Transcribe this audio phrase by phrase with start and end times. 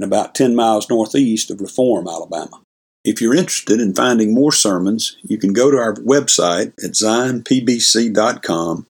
[0.00, 2.62] and about 10 miles northeast of Reform, Alabama.
[3.04, 8.86] If you're interested in finding more sermons, you can go to our website at zionpbc.com.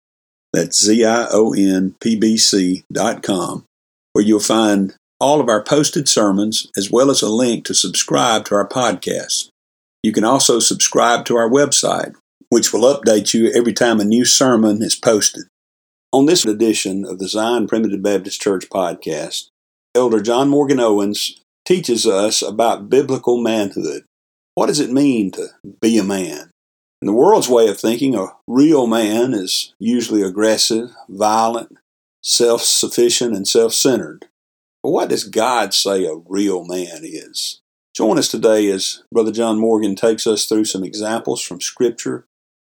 [0.53, 3.65] That's Z I O N P B C.com,
[4.13, 8.45] where you'll find all of our posted sermons as well as a link to subscribe
[8.47, 9.49] to our podcast.
[10.03, 12.15] You can also subscribe to our website,
[12.49, 15.45] which will update you every time a new sermon is posted.
[16.13, 19.51] On this edition of the Zion Primitive Baptist Church podcast,
[19.95, 24.05] Elder John Morgan Owens teaches us about biblical manhood.
[24.55, 25.49] What does it mean to
[25.81, 26.51] be a man?
[27.03, 31.77] In the world's way of thinking, a real man is usually aggressive, violent,
[32.23, 34.27] self sufficient, and self centered.
[34.83, 37.61] But what does God say a real man is?
[37.97, 42.27] Join us today as Brother John Morgan takes us through some examples from Scripture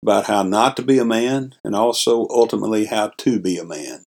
[0.02, 4.04] about how not to be a man and also ultimately how to be a man.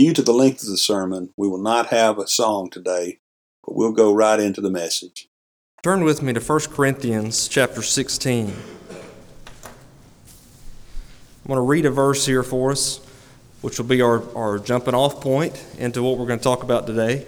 [0.00, 3.18] Due to the length of the sermon, we will not have a song today,
[3.62, 5.28] but we'll go right into the message.
[5.82, 8.46] Turn with me to 1 Corinthians chapter 16.
[8.46, 8.54] I'm
[11.46, 13.06] going to read a verse here for us,
[13.60, 16.86] which will be our, our jumping off point into what we're going to talk about
[16.86, 17.26] today.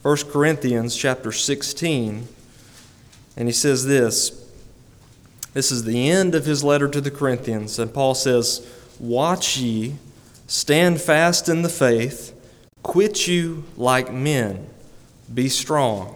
[0.00, 2.26] 1 Corinthians chapter 16,
[3.36, 4.30] and he says this.
[5.52, 8.66] This is the end of his letter to the Corinthians, and Paul says,
[8.98, 9.96] Watch ye
[10.52, 12.38] Stand fast in the faith,
[12.82, 14.66] quit you like men,
[15.32, 16.14] be strong.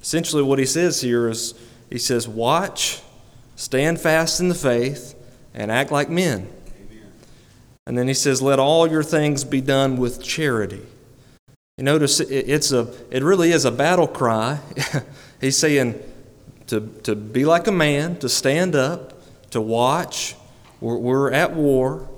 [0.00, 1.52] Essentially, what he says here is
[1.90, 3.02] he says, Watch,
[3.54, 5.14] stand fast in the faith,
[5.52, 6.48] and act like men.
[6.74, 7.12] Amen.
[7.86, 10.80] And then he says, Let all your things be done with charity.
[11.76, 14.58] You notice it's a, it really is a battle cry.
[15.42, 16.02] He's saying
[16.68, 20.34] to, to be like a man, to stand up, to watch.
[20.80, 22.08] We're, we're at war.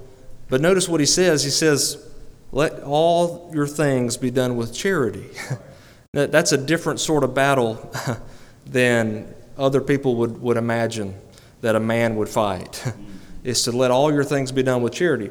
[0.48, 1.42] But notice what he says.
[1.44, 2.04] He says,
[2.52, 5.28] Let all your things be done with charity.
[6.12, 7.92] That's a different sort of battle
[8.66, 11.14] than other people would, would imagine
[11.60, 12.84] that a man would fight.
[13.46, 15.30] is to let all your things be done with charity.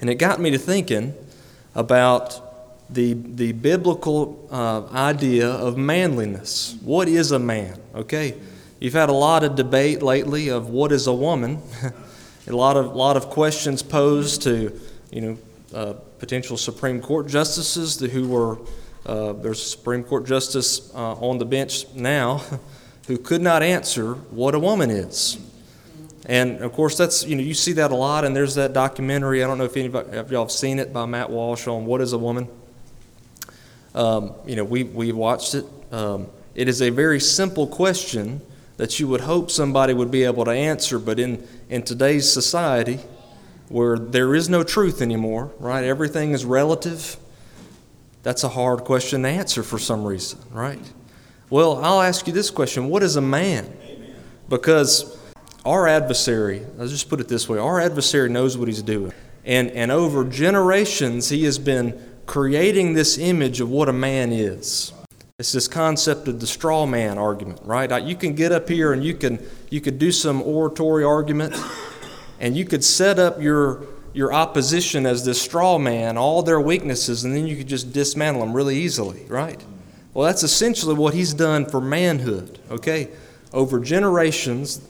[0.00, 1.14] And it got me to thinking
[1.74, 2.40] about
[2.88, 6.74] the, the biblical uh, idea of manliness.
[6.80, 7.78] What is a man?
[7.94, 8.34] Okay,
[8.80, 11.60] you've had a lot of debate lately of what is a woman.
[12.46, 14.78] A lot of lot of questions posed to
[15.10, 15.38] you know
[15.74, 18.58] uh, potential Supreme Court justices who were
[19.06, 22.42] uh, there's a Supreme Court justice uh, on the bench now
[23.06, 25.38] who could not answer what a woman is.
[26.26, 29.42] And of course, that's you know you see that a lot, and there's that documentary.
[29.42, 32.00] I don't know if any of y'all have seen it by Matt Walsh on what
[32.00, 32.48] is a woman.
[33.94, 35.64] Um, you know, we we watched it.
[35.90, 38.40] Um, it is a very simple question
[38.76, 43.00] that you would hope somebody would be able to answer, but in, in today's society,
[43.70, 45.84] where there is no truth anymore, right?
[45.84, 47.16] Everything is relative.
[48.22, 50.78] That's a hard question to answer for some reason, right?
[51.48, 53.74] Well, I'll ask you this question What is a man?
[54.50, 55.18] Because
[55.64, 59.14] our adversary, I'll just put it this way our adversary knows what he's doing.
[59.46, 64.92] And, and over generations, he has been creating this image of what a man is.
[65.42, 68.00] It's this concept of the straw man argument, right?
[68.04, 71.56] You can get up here and you can you could do some oratory argument,
[72.38, 77.24] and you could set up your your opposition as this straw man, all their weaknesses,
[77.24, 79.60] and then you could just dismantle them really easily, right?
[80.14, 83.08] Well, that's essentially what he's done for manhood, okay?
[83.52, 84.80] Over generations,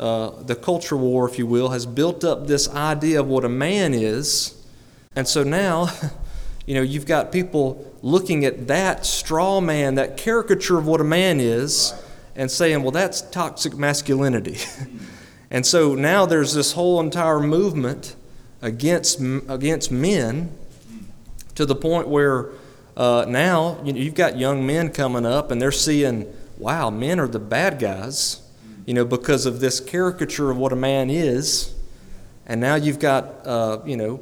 [0.00, 3.48] uh, the culture war, if you will, has built up this idea of what a
[3.48, 4.60] man is.
[5.14, 5.88] And so now,
[6.70, 11.04] you know, you've got people looking at that straw man, that caricature of what a
[11.04, 11.92] man is,
[12.36, 14.56] and saying, well, that's toxic masculinity.
[15.50, 18.14] and so now there's this whole entire movement
[18.62, 20.56] against, against men
[21.56, 22.50] to the point where
[22.96, 27.18] uh, now you know, you've got young men coming up and they're seeing, wow, men
[27.18, 28.48] are the bad guys
[28.86, 31.74] you know, because of this caricature of what a man is.
[32.46, 34.20] And now you've got, uh, you know,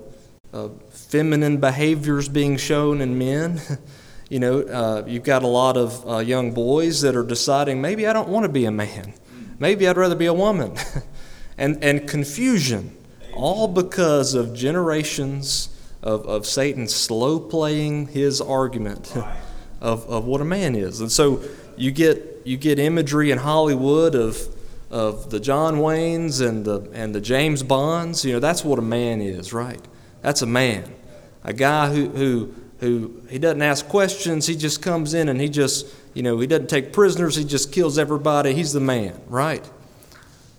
[0.54, 0.68] uh,
[1.08, 3.60] feminine behaviors being shown in men.
[4.28, 8.06] you know, uh, you've got a lot of uh, young boys that are deciding maybe
[8.06, 9.14] I don't want to be a man.
[9.58, 10.76] Maybe I'd rather be a woman.
[11.58, 12.96] and, and confusion,
[13.34, 15.70] all because of generations
[16.02, 19.16] of, of Satan slow playing his argument
[19.80, 21.00] of, of what a man is.
[21.00, 21.42] And so
[21.76, 24.38] you get you get imagery in Hollywood of
[24.90, 28.24] of the John Waynes and the and the James Bonds.
[28.24, 29.80] You know, that's what a man is, right?
[30.22, 30.92] That's a man,
[31.44, 34.46] a guy who who who he doesn't ask questions.
[34.46, 37.36] He just comes in and he just you know he doesn't take prisoners.
[37.36, 38.54] He just kills everybody.
[38.54, 39.68] He's the man, right?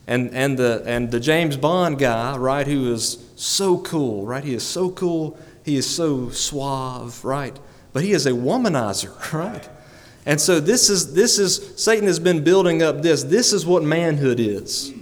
[0.08, 2.68] And and the and the James Bond guy, right?
[2.68, 4.44] Who is so cool, right?
[4.44, 5.38] He is so cool.
[5.64, 7.58] He is so suave, right?
[7.94, 9.68] But he is a womanizer, right?
[10.26, 13.24] And so this is this is Satan has been building up this.
[13.24, 14.94] This is what manhood is.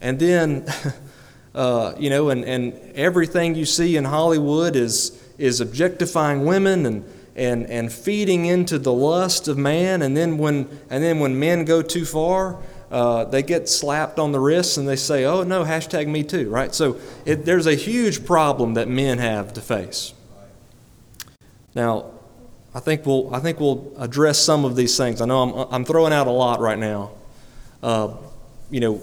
[0.00, 0.66] And then
[1.54, 7.04] uh, you know, and, and everything you see in Hollywood is is objectifying women and
[7.36, 11.64] and, and feeding into the lust of man and then when and then when men
[11.64, 12.60] go too far
[12.90, 16.50] uh, they get slapped on the wrists and they say oh no hashtag me too
[16.50, 20.14] right so it, there's a huge problem that men have to face
[21.76, 22.10] now
[22.74, 25.20] I think we'll, I think we'll address some of these things.
[25.20, 27.10] I know I'm, I'm throwing out a lot right now.
[27.82, 28.14] Uh,
[28.70, 29.00] you know,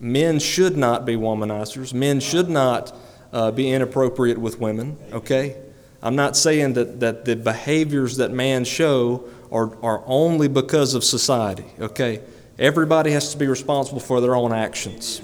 [0.00, 1.92] men should not be womanizers.
[1.94, 2.96] Men should not
[3.32, 5.56] uh, be inappropriate with women, okay?
[6.02, 11.04] I'm not saying that, that the behaviors that man show are, are only because of
[11.04, 12.22] society, okay?
[12.58, 15.20] Everybody has to be responsible for their own actions.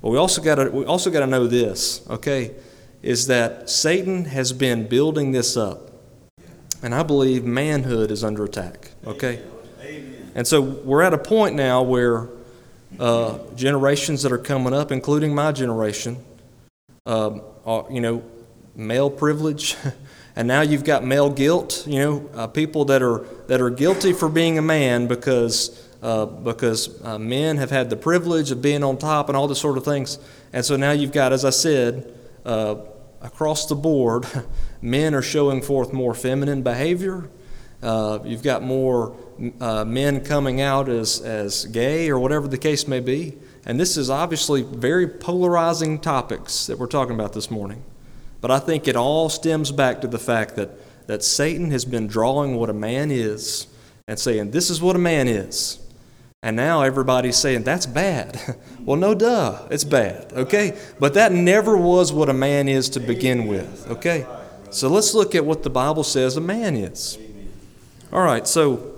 [0.00, 2.54] But we also got we also got to know this, okay?
[3.02, 5.90] Is that Satan has been building this up.
[6.82, 8.92] And I believe manhood is under attack.
[9.04, 9.42] Okay?
[10.34, 12.28] And so we're at a point now where
[12.98, 16.16] uh, generations that are coming up, including my generation,
[17.06, 18.22] um, are, you know,
[18.74, 19.76] male privilege,
[20.36, 21.84] and now you've got male guilt.
[21.86, 26.26] You know, uh, people that are that are guilty for being a man because uh,
[26.26, 29.76] because uh, men have had the privilege of being on top and all this sort
[29.76, 30.18] of things.
[30.52, 32.14] And so now you've got, as I said,
[32.44, 32.76] uh,
[33.20, 34.26] across the board,
[34.82, 37.28] men are showing forth more feminine behavior.
[37.82, 39.16] Uh, you've got more
[39.60, 43.36] uh, men coming out as, as gay or whatever the case may be.
[43.64, 47.82] And this is obviously very polarizing topics that we're talking about this morning.
[48.40, 50.70] But I think it all stems back to the fact that,
[51.06, 53.66] that Satan has been drawing what a man is
[54.06, 55.80] and saying, This is what a man is.
[56.42, 58.38] And now everybody's saying, that's bad.
[58.84, 60.78] well, no, duh, it's bad, okay?
[61.00, 64.24] But that never was what a man is to begin with, okay?
[64.70, 67.18] So let's look at what the Bible says a man is.
[68.12, 68.97] All right, so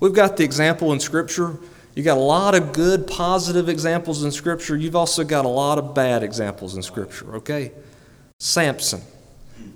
[0.00, 1.56] we've got the example in Scripture.
[1.94, 4.76] You've got a lot of good, positive examples in Scripture.
[4.76, 7.72] You've also got a lot of bad examples in Scripture, okay?
[8.38, 9.02] Samson.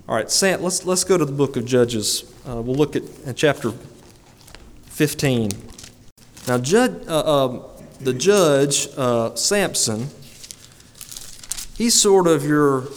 [0.07, 2.23] All right, Sam, let's, let's go to the book of Judges.
[2.47, 3.73] Uh, we'll look at, at chapter
[4.85, 5.49] 15.
[6.47, 7.63] Now, judge, uh, uh,
[7.99, 10.07] the judge, uh, Samson,
[11.77, 12.87] he's sort of your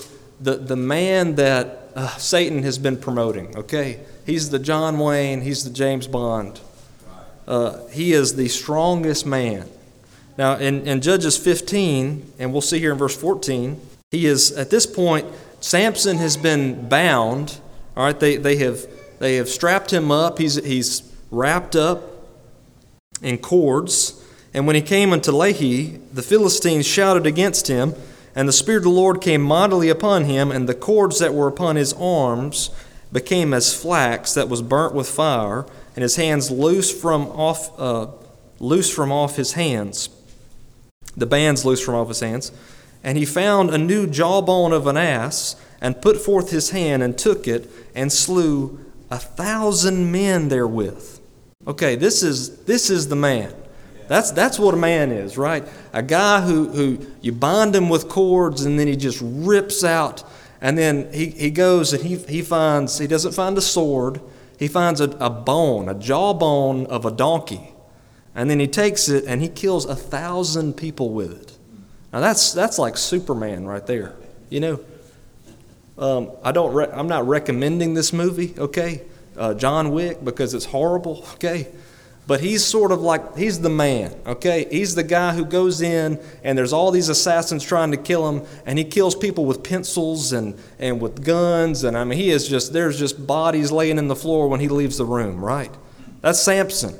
[0.40, 4.00] the, the man that uh, Satan has been promoting, okay?
[4.24, 6.60] He's the John Wayne, he's the James Bond.
[7.46, 9.68] Uh, he is the strongest man.
[10.36, 14.70] Now, in, in Judges 15, and we'll see here in verse 14, he is, at
[14.70, 15.26] this point,
[15.60, 17.58] Samson has been bound.
[17.96, 18.86] All right, they, they, have,
[19.18, 20.38] they have strapped him up.
[20.38, 22.02] He's, he's wrapped up
[23.22, 24.22] in cords.
[24.52, 27.94] And when he came unto Lehi, the Philistines shouted against him,
[28.34, 31.48] and the Spirit of the Lord came mightily upon him, and the cords that were
[31.48, 32.70] upon his arms
[33.12, 35.64] became as flax that was burnt with fire,
[35.96, 38.06] and his hands loose from off, uh,
[38.60, 40.10] loose from off his hands.
[41.16, 42.52] The bands loose from off his hands.
[43.02, 47.18] And he found a new jawbone of an ass, and put forth his hand, and
[47.18, 48.78] took it, and slew
[49.10, 51.20] a thousand men therewith.
[51.66, 53.52] Okay, this is this is the man.
[54.08, 55.66] That's that's what a man is, right?
[55.92, 60.22] A guy who who you bind him with cords and then he just rips out
[60.60, 64.20] and then he, he goes and he, he finds he doesn't find a sword,
[64.58, 67.72] he finds a, a bone, a jawbone of a donkey.
[68.34, 71.56] And then he takes it and he kills a thousand people with it.
[72.12, 74.14] Now that's that's like Superman right there.
[74.50, 74.80] You know,
[75.98, 76.72] um, I don't.
[76.72, 78.54] Re- I'm not recommending this movie.
[78.56, 79.02] Okay,
[79.36, 81.24] uh, John Wick because it's horrible.
[81.34, 81.68] Okay,
[82.26, 84.14] but he's sort of like he's the man.
[84.26, 88.28] Okay, he's the guy who goes in and there's all these assassins trying to kill
[88.28, 91.84] him, and he kills people with pencils and and with guns.
[91.84, 94.68] And I mean, he is just there's just bodies laying in the floor when he
[94.68, 95.44] leaves the room.
[95.44, 95.70] Right,
[96.20, 96.98] that's Samson.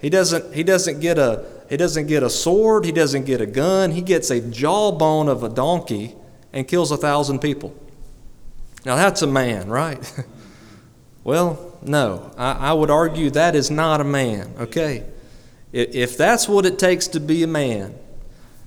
[0.00, 3.46] He doesn't he doesn't get a he doesn't get a sword, he doesn't get a
[3.46, 6.14] gun, he gets a jawbone of a donkey
[6.52, 7.74] and kills a thousand people.
[8.84, 10.24] Now that's a man, right?
[11.24, 12.30] well, no.
[12.36, 15.04] I, I, would argue that is not a man, okay?
[15.72, 17.94] If that's what it takes to be a man,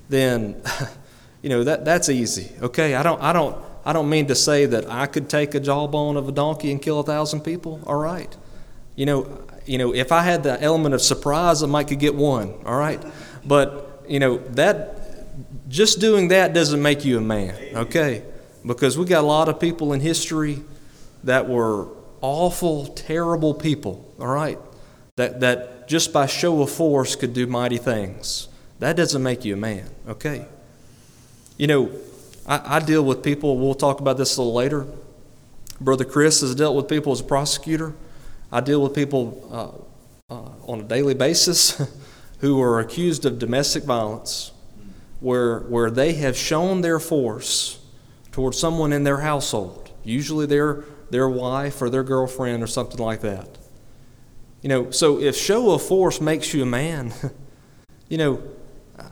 [0.10, 0.62] then
[1.42, 2.52] you know that that's easy.
[2.62, 2.94] Okay?
[2.96, 6.16] I don't I don't I don't mean to say that I could take a jawbone
[6.16, 7.82] of a donkey and kill a thousand people.
[7.88, 8.36] All right.
[8.96, 12.16] You know, you know, if I had the element of surprise, I might could get
[12.16, 12.54] one.
[12.66, 13.02] All right,
[13.46, 14.98] but you know that
[15.70, 17.56] just doing that doesn't make you a man.
[17.76, 18.24] Okay,
[18.66, 20.62] because we got a lot of people in history
[21.24, 21.88] that were
[22.22, 24.14] awful, terrible people.
[24.20, 24.60] All right,
[25.16, 28.48] that that just by show of force could do mighty things.
[28.80, 29.90] That doesn't make you a man.
[30.08, 30.46] Okay,
[31.58, 31.92] you know,
[32.48, 33.58] I, I deal with people.
[33.58, 34.88] We'll talk about this a little later.
[35.80, 37.96] Brother Chris has dealt with people as a prosecutor.
[38.52, 39.48] I deal with people
[40.30, 41.82] uh, uh, on a daily basis
[42.40, 44.52] who are accused of domestic violence,
[45.20, 47.80] where, where they have shown their force
[48.32, 53.22] towards someone in their household, usually their, their wife or their girlfriend or something like
[53.22, 53.48] that.
[54.62, 57.14] You know, so if show of force makes you a man,
[58.10, 58.42] you know,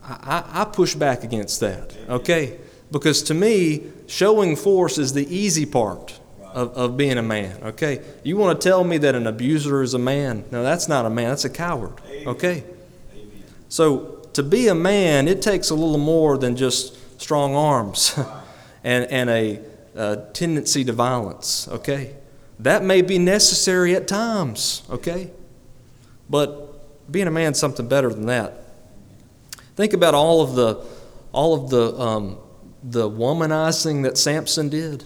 [0.04, 2.58] I, I push back against that, okay?
[2.92, 8.02] Because to me, showing force is the easy part of, of being a man, okay?
[8.24, 10.46] You want to tell me that an abuser is a man?
[10.52, 11.94] No, that's not a man, that's a coward,
[12.26, 12.64] okay?
[13.68, 18.18] So to be a man, it takes a little more than just strong arms
[18.84, 19.60] and, and a,
[20.00, 22.16] a tendency to violence, okay?
[22.58, 25.30] That may be necessary at times, okay?
[26.30, 28.64] But being a man something better than that.
[29.76, 30.86] Think about all of the,
[31.34, 32.38] all of the, um,
[32.82, 35.04] the womanizing that Samson did.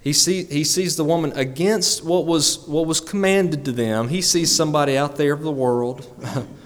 [0.00, 4.08] He, see, he sees the woman against what was, what was commanded to them.
[4.08, 6.06] He sees somebody out there of the world,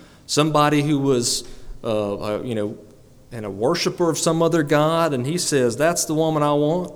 [0.26, 1.48] somebody who was,
[1.82, 2.78] uh, uh, you know,
[3.30, 6.92] and a worshiper of some other God, and he says, That's the woman I want.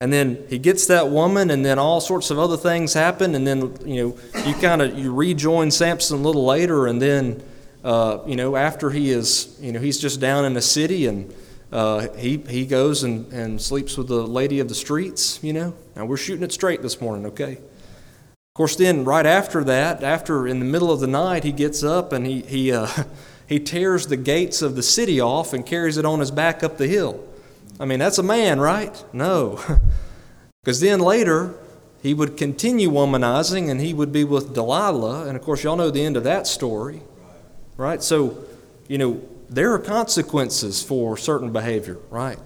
[0.00, 3.46] And then he gets that woman, and then all sorts of other things happen, and
[3.46, 7.42] then you know you kind of you rejoin Samson a little later, and then
[7.82, 11.34] uh, you know after he is you know he's just down in the city, and
[11.70, 15.74] uh, he, he goes and, and sleeps with the lady of the streets, you know.
[15.94, 17.52] Now we're shooting it straight this morning, okay?
[17.52, 21.82] Of course, then right after that, after in the middle of the night, he gets
[21.82, 22.88] up and he, he, uh,
[23.46, 26.78] he tears the gates of the city off and carries it on his back up
[26.78, 27.24] the hill.
[27.80, 29.04] I mean, that's a man, right?
[29.12, 29.60] No.
[30.64, 31.54] Because then later,
[32.02, 35.26] he would continue womanizing and he would be with Delilah.
[35.26, 37.00] And of course, y'all know the end of that story,
[37.78, 38.02] right?
[38.02, 38.44] So,
[38.86, 42.38] you know, there are consequences for certain behavior, right?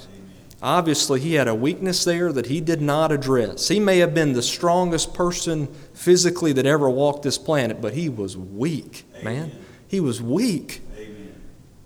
[0.62, 3.66] Obviously, he had a weakness there that he did not address.
[3.66, 8.08] He may have been the strongest person physically that ever walked this planet, but he
[8.08, 9.50] was weak, man.
[9.88, 10.80] He was weak.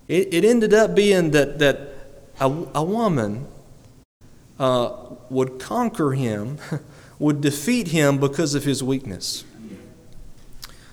[0.06, 1.95] It, it ended up being that, that
[2.40, 3.46] a, a woman
[4.58, 4.90] uh,
[5.30, 6.58] would conquer him,
[7.18, 9.44] would defeat him because of his weakness.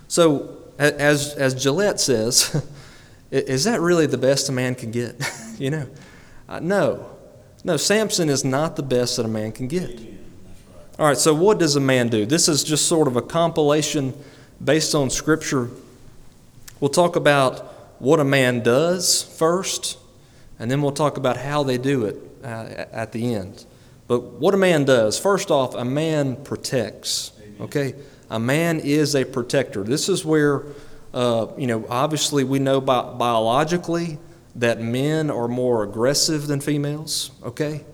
[0.08, 2.64] So, as, as Gillette says,
[3.34, 5.20] Is that really the best a man can get?
[5.58, 5.88] you know?
[6.48, 7.10] Uh, no.
[7.64, 10.00] No, Samson is not the best that a man can get.
[11.00, 12.28] All right, so what does a man do?
[12.28, 14.14] This is just sort of a compilation
[14.64, 15.72] based on Scripture.
[16.80, 19.98] We'll talk about what a man does first,
[20.64, 23.66] and then we'll talk about how they do it uh, at the end.
[24.08, 27.34] But what a man does, first off, a man protects.
[27.60, 27.94] Okay?
[28.30, 29.84] A man is a protector.
[29.84, 30.64] This is where
[31.14, 34.18] uh, you know, obviously, we know bi- biologically
[34.56, 37.86] that men are more aggressive than females, okay?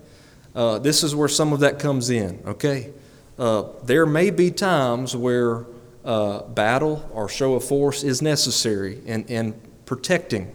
[0.54, 2.90] Uh, this is where some of that comes in, okay?
[3.38, 5.66] Uh, there may be times where
[6.04, 10.50] uh, battle or show of force is necessary in, in protecting.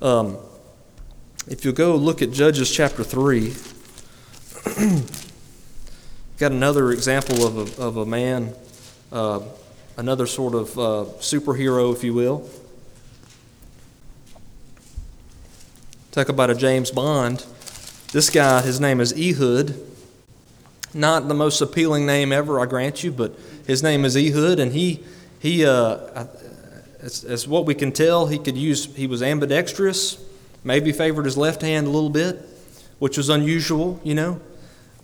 [0.00, 0.36] Um,
[1.48, 3.54] if you go look at Judges chapter 3,
[6.38, 8.54] got another example of a, of a man
[9.12, 9.40] uh,
[9.96, 12.48] another sort of uh, superhero, if you will.
[16.12, 17.44] Talk about a James Bond.
[18.12, 19.74] This guy, his name is Ehud.
[20.94, 23.34] Not the most appealing name ever, I grant you, but
[23.66, 25.02] his name is Ehud, and he
[25.38, 26.26] he uh,
[27.00, 28.94] as, as what we can tell, he could use.
[28.94, 30.22] He was ambidextrous,
[30.64, 32.40] maybe favored his left hand a little bit,
[32.98, 34.40] which was unusual, you know.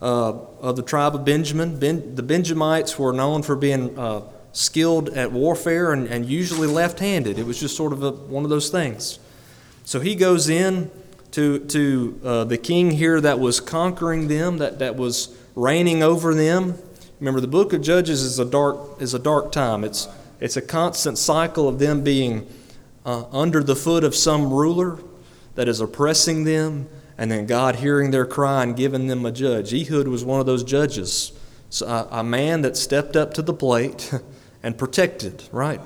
[0.01, 4.23] Uh, of the tribe of Benjamin, ben, the Benjamites were known for being uh,
[4.53, 7.37] skilled at warfare and, and usually left-handed.
[7.37, 9.19] It was just sort of a, one of those things.
[9.85, 10.91] So he goes in
[11.33, 16.35] to to uh, the king here that was conquering them, that that was reigning over
[16.35, 16.75] them.
[17.21, 19.83] Remember, the book of Judges is a dark is a dark time.
[19.83, 20.09] It's
[20.41, 22.47] it's a constant cycle of them being
[23.05, 24.99] uh, under the foot of some ruler
[25.59, 26.89] that is oppressing them,
[27.19, 29.75] and then God hearing their cry and giving them a judge.
[29.75, 31.33] Ehud was one of those judges,
[31.69, 34.15] so a, a man that stepped up to the plate
[34.63, 35.43] and protected.
[35.51, 35.81] Right.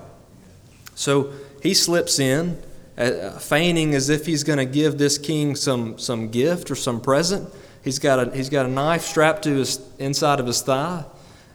[0.94, 2.62] So he slips in,
[2.98, 7.00] uh, feigning as if he's going to give this king some some gift or some
[7.00, 7.48] present.
[7.82, 11.06] He's got a he's got a knife strapped to his inside of his thigh.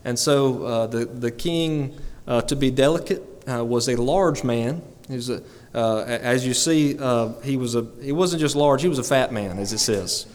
[0.04, 1.96] And so uh, the, the king,
[2.26, 4.82] uh, to be delicate, uh, was a large man.
[5.08, 5.44] He was a,
[5.77, 9.03] uh, as you see, uh, he, was a, he wasn't just large, he was a
[9.03, 10.25] fat man, as it says.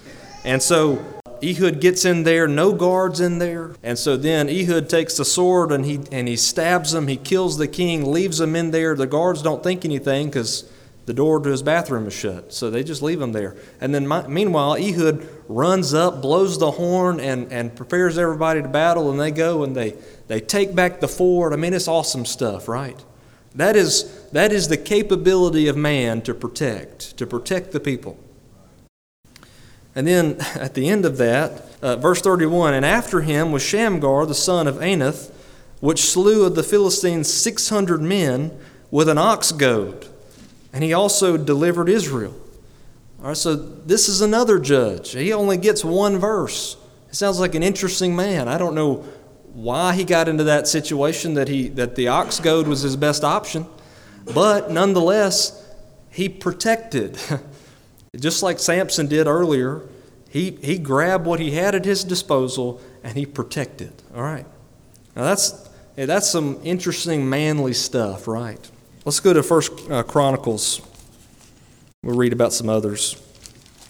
[0.44, 1.04] And so
[1.42, 3.74] Ehud gets in there, no guards in there.
[3.82, 7.08] And so then Ehud takes the sword and he, and he stabs him.
[7.08, 8.94] He kills the king, leaves him in there.
[8.94, 10.70] The guards don't think anything because
[11.06, 12.52] the door to his bathroom is shut.
[12.52, 13.56] So they just leave him there.
[13.80, 18.68] And then, my, meanwhile, Ehud runs up, blows the horn, and, and prepares everybody to
[18.68, 19.10] battle.
[19.10, 19.96] And they go and they,
[20.28, 21.52] they take back the fort.
[21.52, 23.04] I mean, it's awesome stuff, right?
[23.54, 28.18] That is, that is the capability of man to protect, to protect the people.
[29.94, 34.26] And then at the end of that, uh, verse 31 And after him was Shamgar,
[34.26, 35.32] the son of Anath,
[35.80, 38.56] which slew of the Philistines 600 men
[38.90, 40.08] with an ox goad
[40.72, 42.34] and he also delivered Israel.
[43.20, 45.12] All right, so this is another judge.
[45.12, 46.76] He only gets one verse.
[47.08, 48.48] It sounds like an interesting man.
[48.48, 49.04] I don't know
[49.52, 53.24] why he got into that situation that he that the ox goad was his best
[53.24, 53.66] option,
[54.34, 55.62] but nonetheless,
[56.10, 57.18] he protected.
[58.16, 59.88] Just like Samson did earlier,
[60.28, 63.92] he, he grabbed what he had at his disposal and he protected.
[64.14, 64.46] All right.
[65.16, 68.70] Now that's that's some interesting manly stuff, right?
[69.04, 70.80] Let's go to First uh, Chronicles.
[72.02, 73.14] We'll read about some others.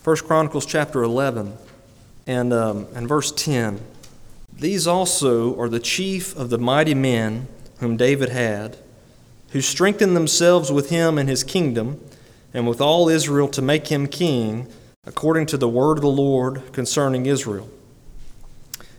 [0.03, 1.57] First Chronicles chapter 11
[2.27, 3.81] and, um, and verse 10.
[4.63, 7.49] These also are the chief of the mighty men
[7.81, 8.77] whom David had,
[9.51, 12.01] who strengthened themselves with him and his kingdom
[12.55, 14.69] and with all Israel to make him king,
[15.05, 17.69] according to the word of the Lord concerning Israel.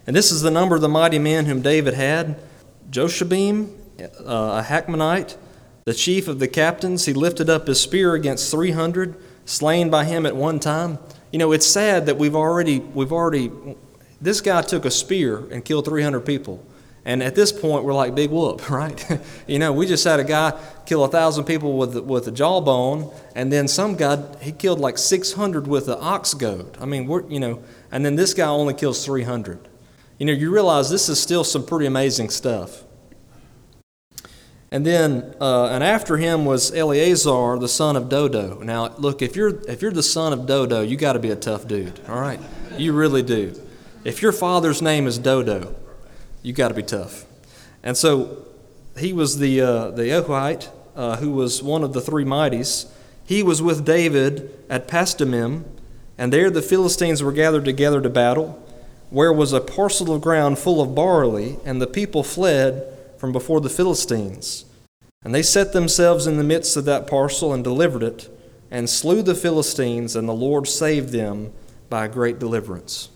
[0.06, 2.42] And this is the number of the mighty men whom David had
[2.92, 3.70] Jashobeam,
[4.02, 5.38] uh, a Hachmonite,
[5.86, 10.26] the chief of the captains, he lifted up his spear against 300, slain by him
[10.26, 11.00] at one time.
[11.32, 13.50] You know, it's sad that we've already, we've already,
[14.24, 16.66] this guy took a spear and killed 300 people.
[17.06, 19.22] And at this point, we're like big whoop, right?
[19.46, 23.12] you know, we just had a guy kill a thousand people with with a jawbone,
[23.36, 26.78] and then some guy he killed like 600 with an ox goad.
[26.80, 29.68] I mean, we're you know, and then this guy only kills 300.
[30.18, 32.84] You know, you realize this is still some pretty amazing stuff.
[34.72, 38.60] And then, uh, and after him was Eleazar, the son of Dodo.
[38.64, 41.36] Now, look, if you're if you're the son of Dodo, you got to be a
[41.36, 42.00] tough dude.
[42.08, 42.40] All right,
[42.78, 43.54] you really do.
[44.04, 45.76] If your father's name is Dodo,
[46.42, 47.26] you got to be tough.
[47.82, 48.46] And so,
[48.98, 52.92] he was the uh, the Ahohite, uh, who was one of the three mighties.
[53.26, 55.64] He was with David at Pasdammim,
[56.18, 58.62] and there the Philistines were gathered together to battle,
[59.10, 62.86] where was a parcel of ground full of barley, and the people fled
[63.18, 64.66] from before the Philistines.
[65.24, 68.30] And they set themselves in the midst of that parcel and delivered it,
[68.70, 71.54] and slew the Philistines, and the Lord saved them
[71.90, 73.08] by a great deliverance.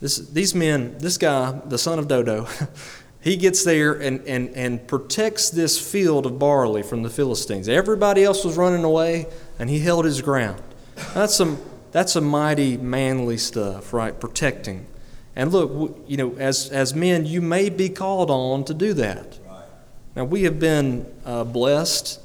[0.00, 2.46] This, these men, this guy, the son of Dodo,
[3.20, 7.68] he gets there and, and, and protects this field of barley from the Philistines.
[7.68, 9.26] Everybody else was running away,
[9.58, 10.62] and he held his ground.
[11.14, 11.58] That's some,
[11.90, 14.18] that's some mighty manly stuff, right?
[14.18, 14.86] Protecting.
[15.34, 19.38] And look, you know, as, as men, you may be called on to do that.
[20.16, 22.20] Now, we have been uh, blessed,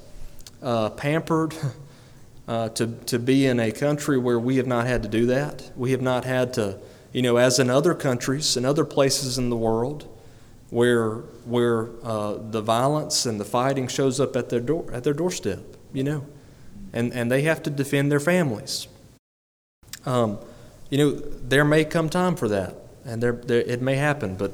[0.63, 1.53] uh, pampered
[2.47, 5.71] uh, to, to be in a country where we have not had to do that.
[5.75, 6.79] We have not had to,
[7.13, 10.09] you know, as in other countries and other places in the world
[10.71, 15.13] where, where uh, the violence and the fighting shows up at their, door, at their
[15.13, 15.59] doorstep,
[15.93, 16.25] you know,
[16.91, 18.87] and, and they have to defend their families.
[20.05, 20.39] Um,
[20.89, 24.53] you know, there may come time for that and there, there, it may happen, but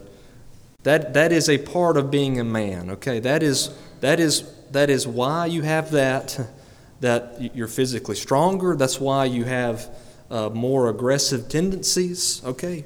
[0.84, 3.20] that, that is a part of being a man, okay?
[3.20, 6.50] That is, that is, that is why you have that,
[7.00, 8.76] that you're physically stronger.
[8.76, 9.90] That's why you have
[10.30, 12.86] uh, more aggressive tendencies, okay?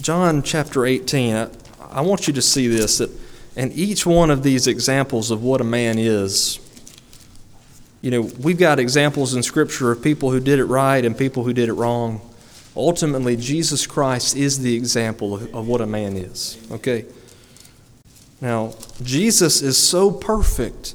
[0.00, 1.48] John chapter 18, I,
[1.90, 3.10] I want you to see this that
[3.56, 6.58] And each one of these examples of what a man is,
[8.00, 11.44] you know, we've got examples in Scripture of people who did it right and people
[11.44, 12.20] who did it wrong.
[12.74, 16.56] Ultimately, Jesus Christ is the example of, of what a man is.
[16.70, 17.04] Okay?
[18.40, 18.72] Now,
[19.02, 20.94] Jesus is so perfect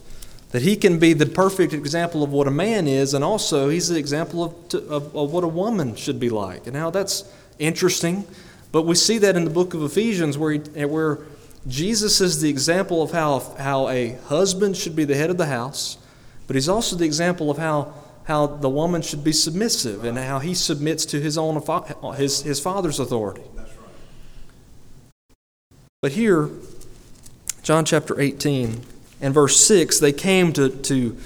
[0.56, 3.90] that he can be the perfect example of what a man is, and also he's
[3.90, 6.66] the example of, of, of what a woman should be like.
[6.66, 7.26] And now that's
[7.60, 8.26] interesting,
[8.72, 11.20] but we see that in the book of Ephesians where, he, where
[11.68, 15.48] Jesus is the example of how, how a husband should be the head of the
[15.48, 15.98] house,
[16.48, 20.40] but he's also the example of how, how the woman should be submissive and how
[20.40, 21.62] he submits to his own
[22.16, 23.44] his, his father's authority.
[26.02, 26.50] But here,
[27.62, 28.95] John chapter 18
[29.26, 31.18] and verse 6, they came to, to,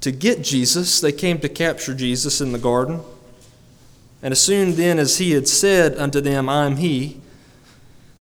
[0.00, 3.00] to get Jesus, they came to capture Jesus in the garden.
[4.24, 7.20] And as soon then as he had said unto them, I am he,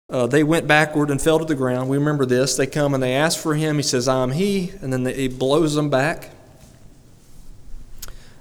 [0.09, 1.87] uh, they went backward and fell to the ground.
[1.87, 2.57] We remember this.
[2.57, 3.75] They come and they ask for him.
[3.75, 4.71] He says, I am he.
[4.81, 6.31] And then he blows them back.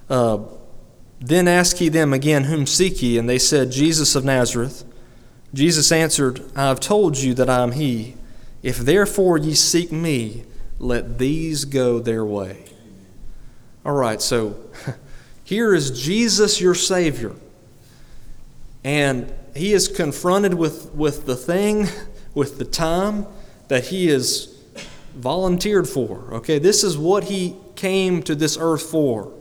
[0.09, 0.39] Uh,
[1.21, 3.19] then asked he them again, Whom seek ye?
[3.19, 4.83] And they said, Jesus of Nazareth.
[5.53, 8.15] Jesus answered, I have told you that I am he.
[8.63, 10.45] If therefore ye seek me,
[10.79, 12.65] let these go their way.
[13.85, 14.57] All right, so
[15.45, 17.33] here is Jesus, your Savior.
[18.83, 21.89] And he is confronted with, with the thing,
[22.35, 23.27] with the time
[23.69, 24.63] that he is
[25.15, 26.35] volunteered for.
[26.35, 29.33] Okay, this is what he came to this earth for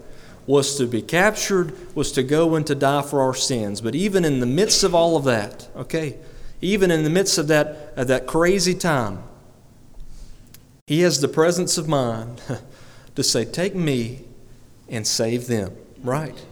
[0.46, 3.82] was to be captured, was to go and to die for our sins.
[3.82, 6.18] But even in the midst of all of that, okay,
[6.62, 9.24] even in the midst of that, of that crazy time,
[10.86, 12.42] he has the presence of mind
[13.16, 14.26] to say, Take me
[14.90, 15.76] and save them.
[16.04, 16.46] Right?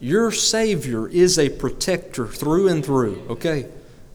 [0.00, 3.66] Your Savior is a protector through and through, okay?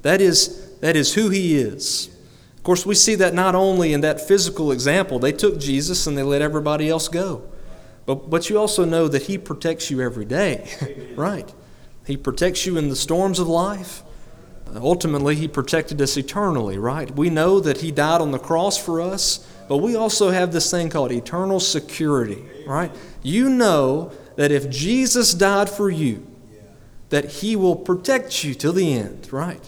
[0.03, 2.07] That is, that is who He is.
[2.55, 6.17] Of course, we see that not only in that physical example, they took Jesus and
[6.17, 7.43] they let everybody else go.
[8.05, 10.69] But, but you also know that He protects you every day,
[11.15, 11.51] right?
[12.05, 14.03] He protects you in the storms of life.
[14.75, 17.09] Ultimately, He protected us eternally, right?
[17.15, 20.69] We know that He died on the cross for us, but we also have this
[20.69, 22.91] thing called eternal security, right?
[23.21, 26.25] You know that if Jesus died for you,
[27.09, 29.61] that he will protect you till the end, right?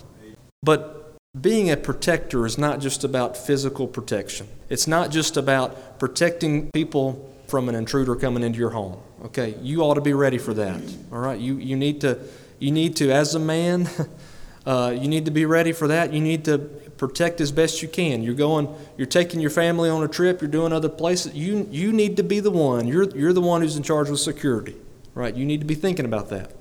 [0.63, 4.47] But being a protector is not just about physical protection.
[4.67, 8.97] It's not just about protecting people from an intruder coming into your home.
[9.25, 10.81] Okay, you ought to be ready for that.
[11.11, 12.19] All right, you, you need to
[12.57, 13.89] you need to as a man,
[14.65, 16.11] uh, you need to be ready for that.
[16.11, 18.23] You need to protect as best you can.
[18.23, 21.33] You're going, you're taking your family on a trip, you're doing other places.
[21.33, 22.87] You, you need to be the one.
[22.87, 24.75] You're, you're the one who's in charge of security,
[25.13, 25.35] right?
[25.35, 26.51] You need to be thinking about that.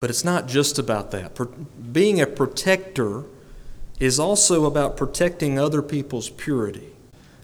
[0.00, 1.38] But it's not just about that.
[1.92, 3.24] being a protector
[3.98, 6.90] is also about protecting other people's purity.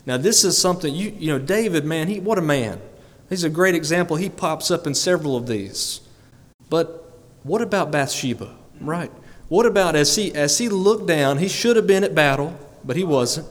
[0.07, 2.81] Now, this is something you you know, David, man, he what a man.
[3.29, 4.17] He's a great example.
[4.17, 6.01] He pops up in several of these.
[6.71, 8.55] But what about Bathsheba?
[8.81, 9.11] Right.
[9.49, 12.97] What about as he as he looked down, he should have been at battle, but
[12.97, 13.47] he wasn't.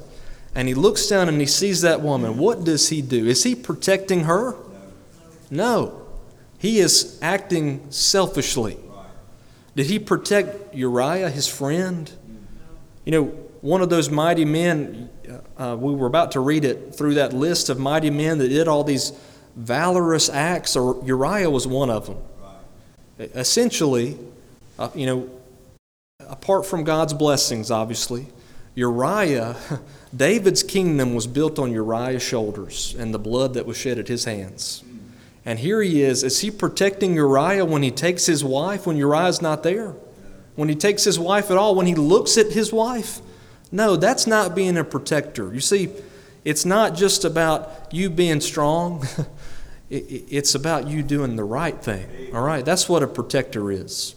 [0.53, 2.37] And he looks down and he sees that woman.
[2.37, 3.27] What does he do?
[3.27, 4.55] Is he protecting her?
[5.49, 6.01] No.
[6.57, 8.77] He is acting selfishly.
[9.75, 12.09] Did he protect Uriah, his friend?
[13.03, 13.23] You know,
[13.59, 15.09] one of those mighty men,
[15.57, 18.67] uh, we were about to read it through that list of mighty men that did
[18.67, 19.11] all these
[19.55, 22.17] valorous acts, or Uriah was one of them.
[23.19, 24.17] Essentially,
[24.79, 25.29] uh, you know,
[26.41, 28.27] apart from God's blessings, obviously,
[28.75, 29.55] Uriah,
[30.15, 34.25] David's kingdom was built on Uriah's shoulders and the blood that was shed at his
[34.25, 34.83] hands.
[35.45, 36.23] And here he is.
[36.23, 39.95] Is he protecting Uriah when he takes his wife when Uriah's not there?
[40.55, 41.75] When he takes his wife at all?
[41.75, 43.21] When he looks at his wife?
[43.71, 45.53] No, that's not being a protector.
[45.53, 45.89] You see,
[46.43, 49.07] it's not just about you being strong,
[49.89, 52.33] it's about you doing the right thing.
[52.33, 52.65] All right?
[52.65, 54.14] That's what a protector is.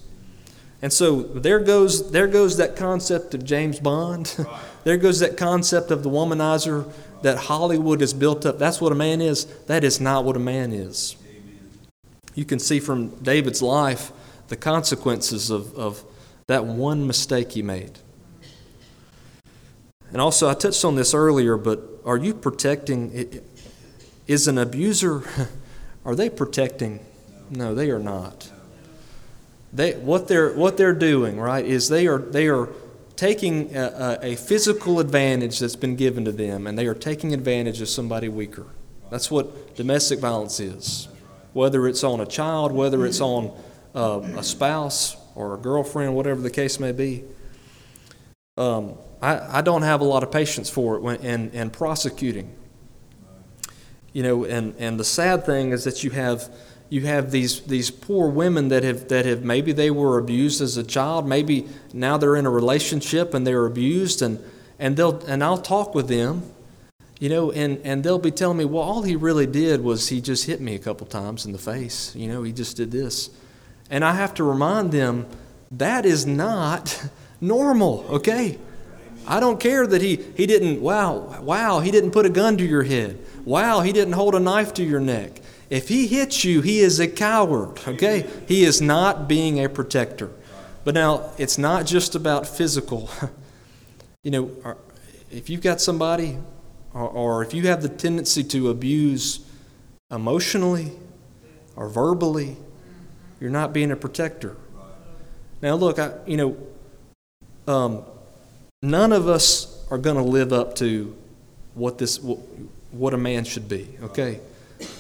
[0.81, 4.37] And so there goes, there goes that concept of James Bond.
[4.85, 6.91] there goes that concept of the womanizer
[7.23, 8.59] that Hollywood has built up.
[8.59, 9.47] That's what a man is.
[9.67, 11.17] That is not what a man is.
[12.35, 14.13] You can see from David's life
[14.47, 16.05] the consequences of, of
[16.47, 17.99] that one mistake he made.
[20.11, 23.43] And also, I touched on this earlier, but are you protecting?
[24.27, 25.23] Is an abuser,
[26.05, 27.01] are they protecting?
[27.51, 28.51] No, they are not.
[29.73, 32.71] They, what, they're, what they're doing, right, is they are, they are
[33.17, 37.81] taking a, a, physical advantage that's been given to them and they are taking advantage
[37.81, 38.67] of somebody weaker.
[39.11, 41.09] That's what domestic violence is.
[41.53, 43.57] Whether it's on a child, whether it's on
[43.95, 47.25] uh, a spouse or a girlfriend, whatever the case may be.
[48.57, 52.55] Um, I, I don't have a lot of patience for it when, and, and prosecuting.
[54.13, 56.49] You know, and, and the sad thing is that you have
[56.91, 60.77] you have these these poor women that have that have maybe they were abused as
[60.77, 64.43] a child, maybe now they're in a relationship and they're abused and
[64.79, 66.43] and they'll and I'll talk with them,
[67.21, 70.21] you know, and and they'll be telling me, well, all he really did was he
[70.21, 73.31] just hit me a couple times in the face, you know, he just did this,
[73.91, 75.27] and I have to remind them
[75.71, 77.09] that is not
[77.41, 78.59] normal, okay.
[79.27, 82.65] I don't care that he, he didn't, wow, wow, he didn't put a gun to
[82.65, 83.19] your head.
[83.45, 85.43] Wow, he didn't hold a knife to your neck.
[85.71, 88.27] If he hits you, he is a coward, okay?
[88.47, 90.31] He is not being a protector.
[90.85, 93.11] But now, it's not just about physical.
[94.23, 94.77] you know,
[95.31, 96.39] if you've got somebody,
[96.95, 99.41] or, if you have the tendency to abuse
[100.11, 100.93] emotionally
[101.77, 102.57] or verbally,
[103.39, 104.57] you're not being a protector.
[105.61, 106.57] Now, look, I, you know,
[107.67, 108.03] um,
[108.83, 111.15] none of us are going to live up to
[111.75, 112.19] what this
[112.91, 114.41] what a man should be okay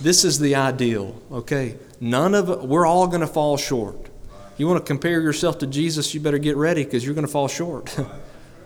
[0.01, 4.09] this is the ideal okay none of we're all going to fall short
[4.57, 7.33] you want to compare yourself to jesus you better get ready because you're going to
[7.33, 7.97] fall short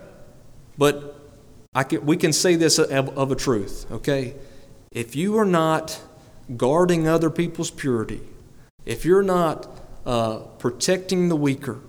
[0.77, 1.19] but
[1.75, 4.35] I can, we can say this of, of a truth okay
[4.91, 5.99] if you are not
[6.57, 8.21] guarding other people's purity
[8.85, 9.67] if you're not
[10.05, 11.79] uh, protecting the weaker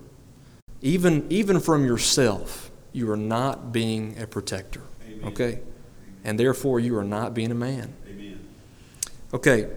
[0.81, 4.81] even even from yourself you are not being a protector.
[5.05, 5.27] Amen.
[5.27, 5.59] Okay?
[6.23, 7.93] And therefore, you are not being a man.
[9.35, 9.67] Okay.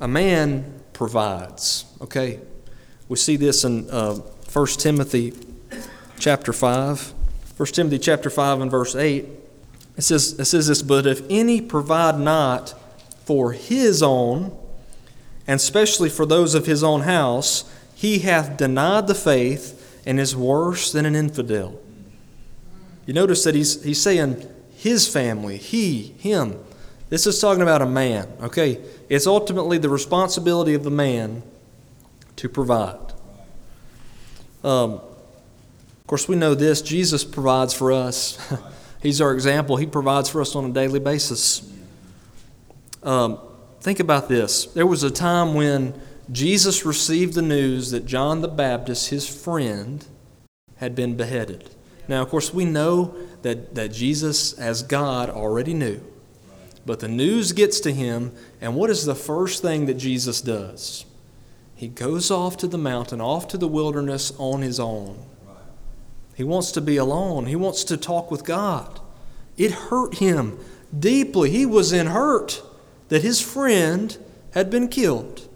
[0.00, 1.84] A man provides.
[2.00, 2.40] Okay?
[3.08, 5.32] We see this in uh, 1 Timothy
[6.18, 7.14] chapter 5.
[7.56, 9.24] 1 Timothy chapter 5 and verse 8.
[9.96, 12.74] It says, it says this, But if any provide not
[13.24, 14.50] for his own,
[15.46, 20.34] and especially for those of his own house, he hath denied the faith and is
[20.34, 21.80] worse than an infidel.
[23.06, 26.58] You notice that he's, he's saying his family, he, him.
[27.12, 28.80] This is talking about a man, okay?
[29.10, 31.42] It's ultimately the responsibility of the man
[32.36, 33.12] to provide.
[34.64, 38.38] Um, of course, we know this Jesus provides for us.
[39.02, 39.76] He's our example.
[39.76, 41.70] He provides for us on a daily basis.
[43.02, 43.38] Um,
[43.82, 44.64] think about this.
[44.64, 50.02] There was a time when Jesus received the news that John the Baptist, his friend,
[50.76, 51.68] had been beheaded.
[52.08, 56.00] Now, of course, we know that, that Jesus, as God, already knew.
[56.84, 61.04] But the news gets to him, and what is the first thing that Jesus does?
[61.74, 65.18] He goes off to the mountain, off to the wilderness on his own.
[66.34, 69.00] He wants to be alone, he wants to talk with God.
[69.56, 70.58] It hurt him
[70.96, 71.50] deeply.
[71.50, 72.62] He was in hurt
[73.08, 74.16] that his friend
[74.52, 75.48] had been killed.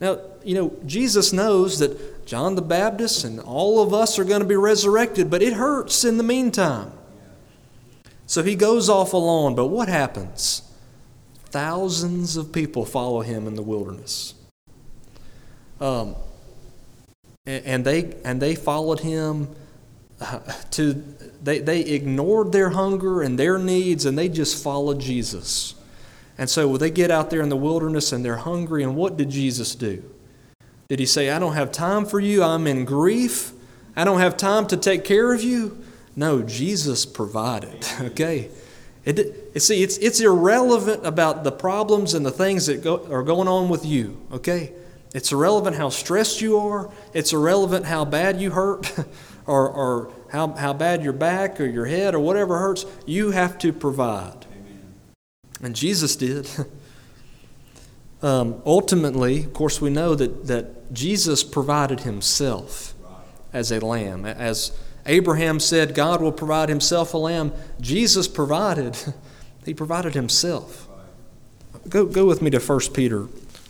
[0.00, 4.40] Now, you know, Jesus knows that John the Baptist and all of us are going
[4.40, 6.92] to be resurrected, but it hurts in the meantime.
[8.28, 10.60] So he goes off alone, but what happens?
[11.46, 14.34] Thousands of people follow him in the wilderness.
[15.80, 16.14] Um,
[17.46, 19.48] and they and they followed him
[20.20, 20.40] uh,
[20.72, 20.92] to
[21.42, 25.74] they, they ignored their hunger and their needs and they just followed Jesus.
[26.36, 28.82] And so they get out there in the wilderness and they're hungry.
[28.82, 30.04] And what did Jesus do?
[30.88, 32.42] Did he say, I don't have time for you?
[32.42, 33.52] I'm in grief.
[33.96, 35.82] I don't have time to take care of you?
[36.18, 37.86] No, Jesus provided.
[38.00, 38.50] Okay?
[39.04, 43.48] It, see, it's, it's irrelevant about the problems and the things that go, are going
[43.48, 44.20] on with you.
[44.32, 44.72] Okay?
[45.14, 46.90] It's irrelevant how stressed you are.
[47.14, 48.92] It's irrelevant how bad you hurt
[49.46, 52.84] or, or how, how bad your back or your head or whatever hurts.
[53.06, 54.44] You have to provide.
[55.62, 56.50] And Jesus did.
[58.22, 62.94] um, ultimately, of course, we know that, that Jesus provided himself
[63.52, 64.26] as a lamb.
[64.26, 64.72] As
[65.08, 68.96] Abraham said, God will provide himself a lamb, Jesus provided.
[69.64, 70.86] he provided himself.
[71.88, 73.22] Go, go with me to 1 Peter.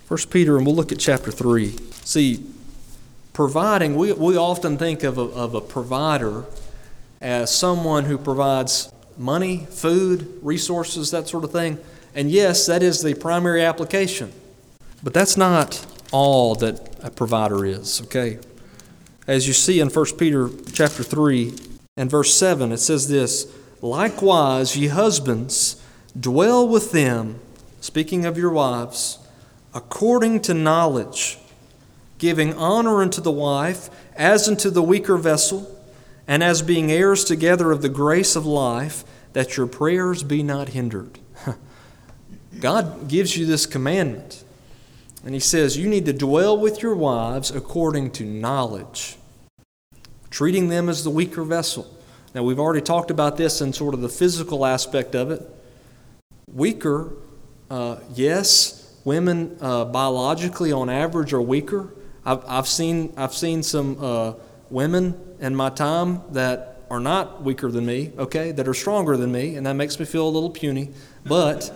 [0.09, 1.77] 1 Peter, and we'll look at chapter 3.
[2.03, 2.45] See,
[3.33, 6.45] providing, we, we often think of a, of a provider
[7.21, 11.79] as someone who provides money, food, resources, that sort of thing.
[12.15, 14.33] And yes, that is the primary application.
[15.03, 18.39] But that's not all that a provider is, okay?
[19.29, 21.53] As you see in 1 Peter chapter 3
[21.99, 23.47] and verse 7, it says this,
[23.83, 25.85] Likewise, ye husbands,
[26.19, 27.39] dwell with them,
[27.83, 29.19] speaking of your wives,
[29.75, 31.37] according to knowledge,
[32.17, 35.79] giving honor unto the wife as unto the weaker vessel,
[36.27, 40.71] and as being heirs together of the grace of life, that your prayers be not
[40.71, 41.19] hindered.
[42.61, 44.43] God gives you this commandment.
[45.29, 49.19] And He says, You need to dwell with your wives according to knowledge.
[50.31, 51.87] treating them as the weaker vessel.
[52.35, 55.43] Now, we've already talked about this in sort of the physical aspect of it.
[56.51, 57.13] Weaker,
[57.71, 61.93] uh, yes, women uh, biologically on average are weaker.
[62.25, 64.33] I've, I've, seen, I've seen some uh,
[64.71, 69.31] women in my time that are not weaker than me, okay, that are stronger than
[69.31, 70.89] me, and that makes me feel a little puny.
[71.27, 71.71] But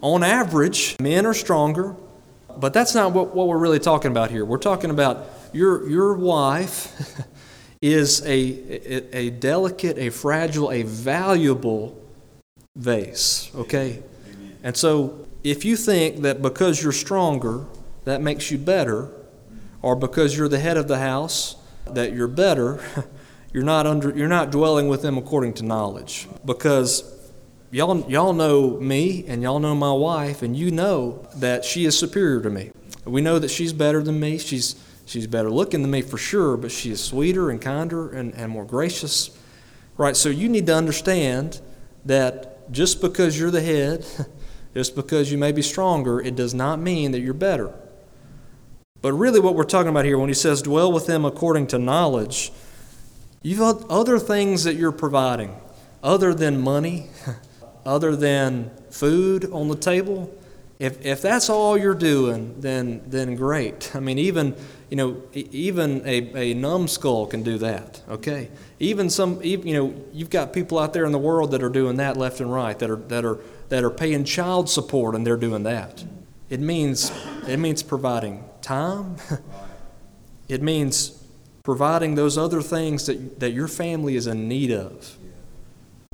[0.00, 1.94] on average, men are stronger,
[2.60, 4.44] but that's not what, what we're really talking about here.
[4.44, 7.22] We're talking about your, your wife
[7.82, 12.00] is a, a, a delicate, a fragile, a valuable
[12.76, 14.02] vase, okay?
[14.62, 17.64] And so if you think that because you're stronger,
[18.04, 19.10] that makes you better,
[19.82, 22.80] or because you're the head of the house, that you're better,
[23.52, 26.28] you're not under you're not dwelling with them according to knowledge.
[26.44, 27.02] Because
[27.70, 31.98] y'all y'all know me and y'all know my wife and you know that she is
[31.98, 32.70] superior to me.
[33.04, 34.38] We know that she's better than me.
[34.38, 34.76] She's
[35.06, 38.50] she's better looking than me for sure, but she is sweeter and kinder and, and
[38.50, 39.30] more gracious.
[39.96, 41.60] Right, so you need to understand
[42.04, 44.06] that just because you're the head,
[44.74, 47.74] just because you may be stronger, it does not mean that you're better.
[49.00, 51.78] But really, what we're talking about here, when he says, dwell with them according to
[51.78, 52.52] knowledge,
[53.42, 55.56] you've got other things that you're providing,
[56.02, 57.08] other than money,
[57.84, 60.34] other than food on the table.
[60.78, 63.94] If, if that's all you're doing, then, then great.
[63.96, 64.54] I mean, even,
[64.90, 68.48] you know, even a, a numbskull can do that, okay?
[68.78, 71.68] Even some, even, you know, you've got people out there in the world that are
[71.68, 73.38] doing that left and right, that are, that are,
[73.70, 76.04] that are paying child support and they're doing that.
[76.48, 77.10] It means,
[77.48, 79.16] it means providing time.
[80.48, 81.22] it means
[81.64, 85.17] providing those other things that, that your family is in need of.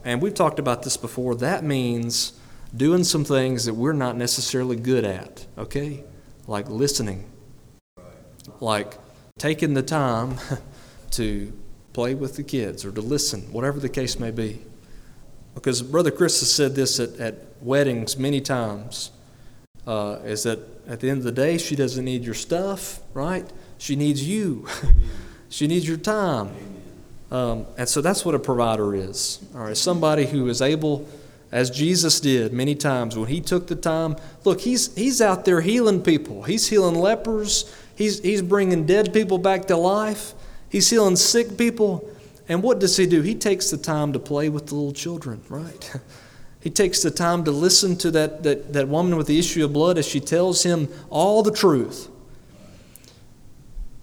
[0.04, 1.34] And we've talked about this before.
[1.34, 2.34] That means
[2.76, 6.04] doing some things that we're not necessarily good at, okay?
[6.46, 7.24] Like listening,
[8.60, 8.98] like
[9.38, 10.36] taking the time
[11.12, 11.52] to
[11.94, 14.60] play with the kids or to listen, whatever the case may be.
[15.54, 19.10] Because Brother Chris has said this at, at weddings many times
[19.86, 23.50] uh, is that at the end of the day, she doesn't need your stuff, right?
[23.78, 24.66] She needs you.
[25.48, 26.73] she needs your time.
[27.34, 29.40] Um, and so that's what a provider is.
[29.56, 31.08] All right, somebody who is able,
[31.50, 34.14] as Jesus did many times when he took the time.
[34.44, 36.44] Look, he's he's out there healing people.
[36.44, 37.74] He's healing lepers.
[37.96, 40.32] He's he's bringing dead people back to life.
[40.68, 42.08] He's healing sick people.
[42.48, 43.20] And what does he do?
[43.22, 45.92] He takes the time to play with the little children, right?
[46.60, 49.74] He takes the time to listen to that, that, that woman with the issue of
[49.74, 52.08] blood as she tells him all the truth.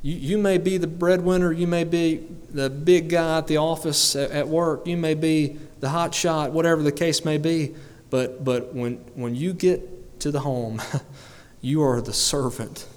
[0.02, 4.16] You, you may be the breadwinner, you may be the big guy at the office
[4.16, 7.76] at, at work, you may be the hot shot, whatever the case may be,
[8.10, 10.82] but, but when, when you get to the home,
[11.62, 12.88] you are the servant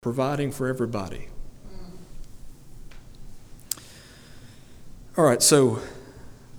[0.00, 1.28] providing for everybody.
[5.16, 5.78] All right, so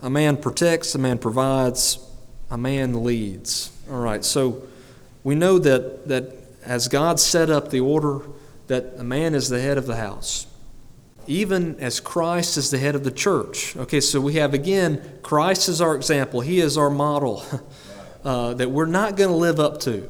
[0.01, 1.99] a man protects, a man provides,
[2.49, 3.71] a man leads.
[3.91, 4.63] All right, so
[5.23, 6.31] we know that, that
[6.63, 8.21] as God set up the order,
[8.67, 10.47] that a man is the head of the house.
[11.27, 13.75] Even as Christ is the head of the church.
[13.75, 17.43] Okay, so we have again, Christ is our example, He is our model
[18.23, 20.09] uh, that we're not going to live up to.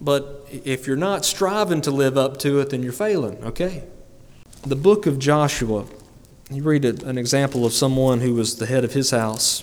[0.00, 3.84] But if you're not striving to live up to it, then you're failing, okay?
[4.64, 5.86] The book of Joshua,
[6.50, 9.62] you read an example of someone who was the head of his house.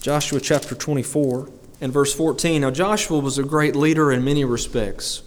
[0.00, 2.60] Joshua chapter 24 and verse 14.
[2.60, 5.23] Now, Joshua was a great leader in many respects.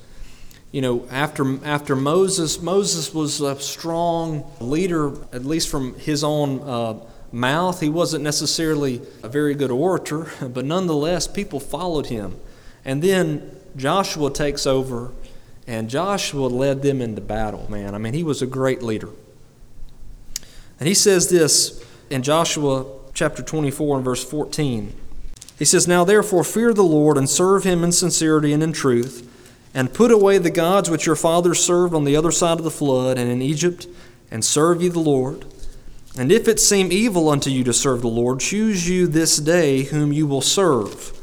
[0.77, 6.61] You know, after, after Moses, Moses was a strong leader, at least from his own
[6.61, 6.99] uh,
[7.31, 7.81] mouth.
[7.81, 12.35] He wasn't necessarily a very good orator, but nonetheless, people followed him.
[12.85, 15.13] And then Joshua takes over,
[15.65, 17.95] and Joshua led them into battle, man.
[17.95, 19.09] I mean, he was a great leader.
[20.79, 22.85] And he says this in Joshua
[23.15, 24.93] chapter 24 and verse 14.
[25.57, 29.27] He says, Now therefore fear the Lord and serve him in sincerity and in truth,
[29.73, 32.71] and put away the gods which your fathers served on the other side of the
[32.71, 33.88] flood and in Egypt,
[34.32, 35.45] and serve ye the Lord.
[36.17, 39.83] And if it seem evil unto you to serve the Lord, choose you this day
[39.83, 41.17] whom you will serve,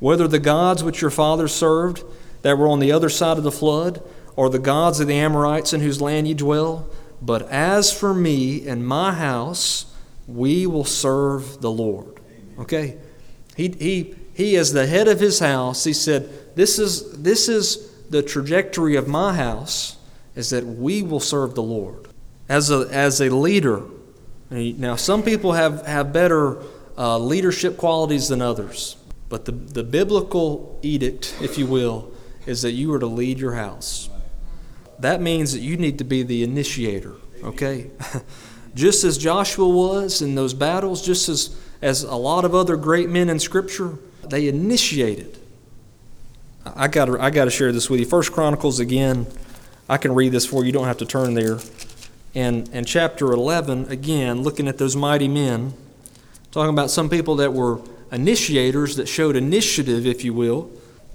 [0.00, 2.02] whether the gods which your fathers served
[2.42, 4.02] that were on the other side of the flood,
[4.34, 6.88] or the gods of the Amorites in whose land ye dwell
[7.22, 9.86] but as for me and my house,
[10.26, 12.20] we will serve the Lord.
[12.58, 12.98] Okay?
[13.56, 15.84] He, he, he is the head of his house.
[15.84, 19.96] He said, this is, this is the trajectory of my house,
[20.34, 22.08] is that we will serve the Lord.
[22.48, 23.82] As a, as a leader,
[24.50, 26.58] now some people have, have better
[26.96, 28.96] uh, leadership qualities than others,
[29.28, 32.12] but the, the biblical edict, if you will,
[32.46, 34.08] is that you are to lead your house
[35.02, 37.14] that means that you need to be the initiator.
[37.42, 37.90] Okay?
[38.74, 43.08] just as Joshua was in those battles, just as, as a lot of other great
[43.08, 43.98] men in Scripture,
[44.28, 45.38] they initiated.
[46.64, 48.06] I got I got to share this with you.
[48.06, 49.26] First Chronicles again.
[49.88, 50.66] I can read this for you.
[50.66, 51.58] You don't have to turn there.
[52.34, 55.74] And and chapter 11 again, looking at those mighty men,
[56.50, 60.70] talking about some people that were initiators that showed initiative, if you will.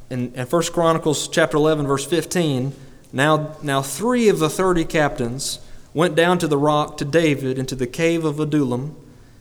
[0.10, 2.74] And and First Chronicles chapter 11, verse 15,
[3.14, 5.60] now, now three of the 30 captains
[5.93, 8.95] went down to the rock to David into the cave of Adullam,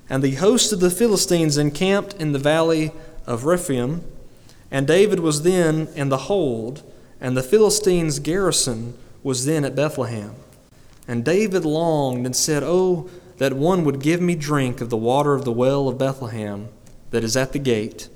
[0.08, 2.92] and the host of the Philistines encamped in the valley
[3.26, 4.04] of Rephaim.
[4.70, 6.82] And David was then in the hold,
[7.20, 10.34] and the Philistines' garrison was then at Bethlehem.
[11.08, 13.08] And David longed and said, Oh,
[13.38, 16.68] that one would give me drink of the water of the well of Bethlehem
[17.10, 18.08] that is at the gate.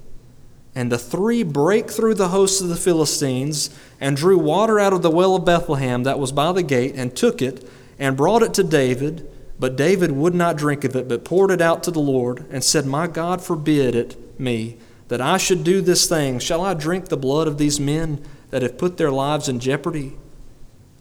[0.75, 3.71] And the three brake through the hosts of the Philistines
[4.01, 7.15] and drew water out of the well of Bethlehem that was by the gate and
[7.15, 9.29] took it and brought it to David.
[9.59, 12.65] But David would not drink of it, but poured it out to the Lord and
[12.65, 14.79] said, My God forbid it me
[15.11, 16.39] that I should do this thing.
[16.39, 20.17] Shall I drink the blood of these men that have put their lives in jeopardy?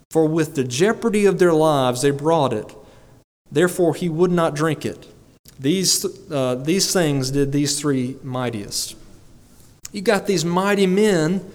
[0.09, 2.75] For with the jeopardy of their lives they brought it.
[3.51, 5.07] Therefore he would not drink it.
[5.59, 8.95] These, uh, these things did these three mightiest.
[9.91, 11.45] You got these mighty men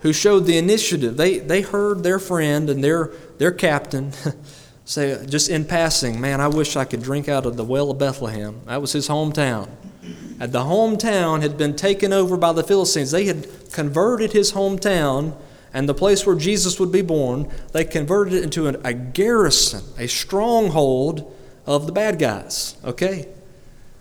[0.00, 1.16] who showed the initiative.
[1.16, 4.12] They, they heard their friend and their, their captain
[4.84, 7.98] say, just in passing, man, I wish I could drink out of the well of
[7.98, 8.62] Bethlehem.
[8.66, 9.68] That was his hometown.
[10.38, 13.10] And the hometown had been taken over by the Philistines.
[13.10, 15.36] They had converted his hometown
[15.72, 20.08] and the place where Jesus would be born, they converted it into a garrison, a
[20.08, 21.32] stronghold
[21.66, 22.76] of the bad guys.
[22.84, 23.28] Okay?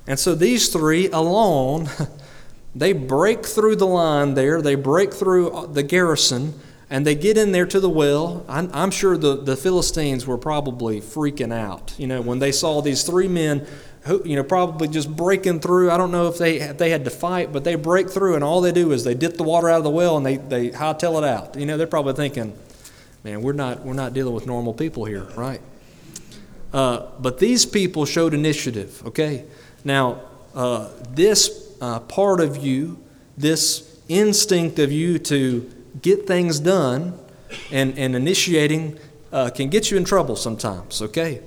[0.08, 1.90] And so these three alone,
[2.76, 7.38] they break through the line there, they break through uh, the garrison, and they get
[7.38, 8.44] in there to the well.
[8.50, 12.82] I'm, I'm, sure the, the Philistines were probably freaking out, you know, when they saw
[12.82, 13.68] these three men
[14.26, 15.92] you know, probably just breaking through.
[15.92, 18.44] I don't know if they, if they had to fight, but they break through, and
[18.44, 20.70] all they do is they dip the water out of the well and they, they
[20.70, 21.56] hightail it out.
[21.56, 22.58] You know, they're probably thinking,
[23.24, 25.62] man, we're not, we're not dealing with normal people here, right?
[26.74, 29.46] Uh, but these people showed initiative, okay?
[29.84, 30.22] Now,
[30.54, 33.02] uh, this uh, part of you,
[33.38, 35.70] this instinct of you to
[36.02, 37.18] get things done
[37.72, 39.00] and, and initiating
[39.32, 41.42] uh, can get you in trouble sometimes, okay?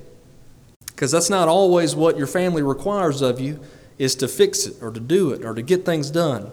[1.03, 3.59] Because that's not always what your family requires of you,
[3.98, 6.53] is to fix it or to do it or to get things done.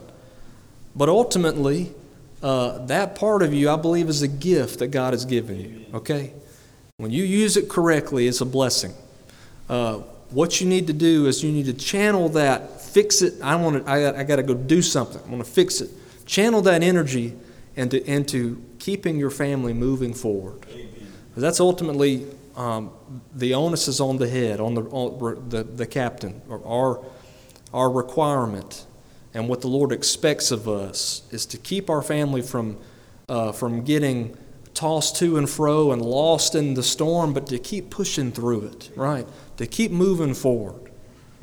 [0.95, 1.93] But ultimately,
[2.41, 5.85] uh, that part of you, I believe, is a gift that God has given you,
[5.93, 6.33] okay?
[6.97, 8.91] When you use it correctly, it's a blessing.
[9.69, 9.97] Uh,
[10.31, 13.39] what you need to do is you need to channel that, fix it.
[13.43, 13.91] I want to.
[13.91, 15.21] I, I got to go do something.
[15.23, 15.91] I want to fix it.
[16.25, 17.35] Channel that energy
[17.75, 20.65] into into keeping your family moving forward.
[21.37, 22.25] That's ultimately
[22.59, 22.91] um,
[23.33, 27.03] the onus is on the head, on the on the, the captain, our
[27.73, 28.85] our requirement,
[29.33, 32.77] and what the Lord expects of us is to keep our family from
[33.29, 34.37] uh, from getting
[34.73, 38.89] tossed to and fro and lost in the storm, but to keep pushing through it,
[38.95, 39.27] right?
[39.57, 40.91] To keep moving forward,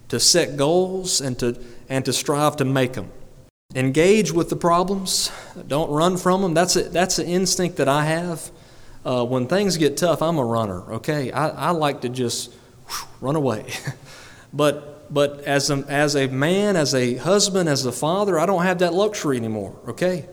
[0.08, 3.10] to set goals and to, and to strive to make them.
[3.74, 5.30] Engage with the problems,
[5.66, 6.54] don't run from them.
[6.54, 8.50] That's, a, that's an instinct that I have.
[9.06, 11.30] Uh, when things get tough, I'm a runner, okay?
[11.30, 12.52] I, I like to just
[12.88, 13.72] whew, run away.
[14.52, 18.64] but but as a, as a man, as a husband, as a father, I don't
[18.64, 20.26] have that luxury anymore, okay?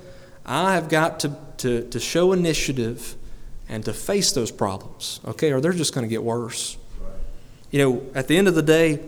[0.46, 3.16] I have got to, to, to show initiative
[3.70, 6.76] and to face those problems, okay, or they're just going to get worse.
[7.70, 9.00] You know, at the end of the day,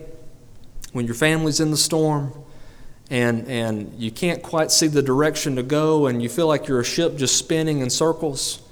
[0.92, 2.32] when your family's in the storm
[3.10, 6.80] and, and you can't quite see the direction to go and you feel like you're
[6.80, 8.62] a ship just spinning in circles,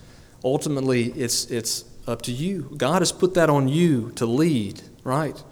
[0.44, 2.74] ultimately it's, it's up to you.
[2.76, 5.42] God has put that on you to lead, right?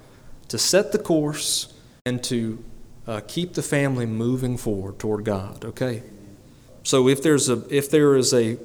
[0.49, 1.72] To set the course
[2.05, 2.62] and to
[3.07, 6.03] uh, keep the family moving forward toward God, okay?
[6.84, 8.59] So if there's a if there is a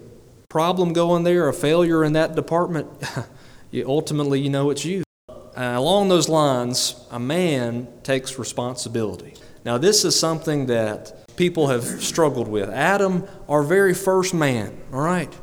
[0.50, 2.88] problem going there, a failure in that department,
[3.72, 5.04] you, ultimately you know it's you.
[5.30, 9.34] Uh, along those lines, a man takes responsibility.
[9.66, 12.70] Now this is something that people have struggled with.
[12.70, 15.34] Adam, our very first man, all right,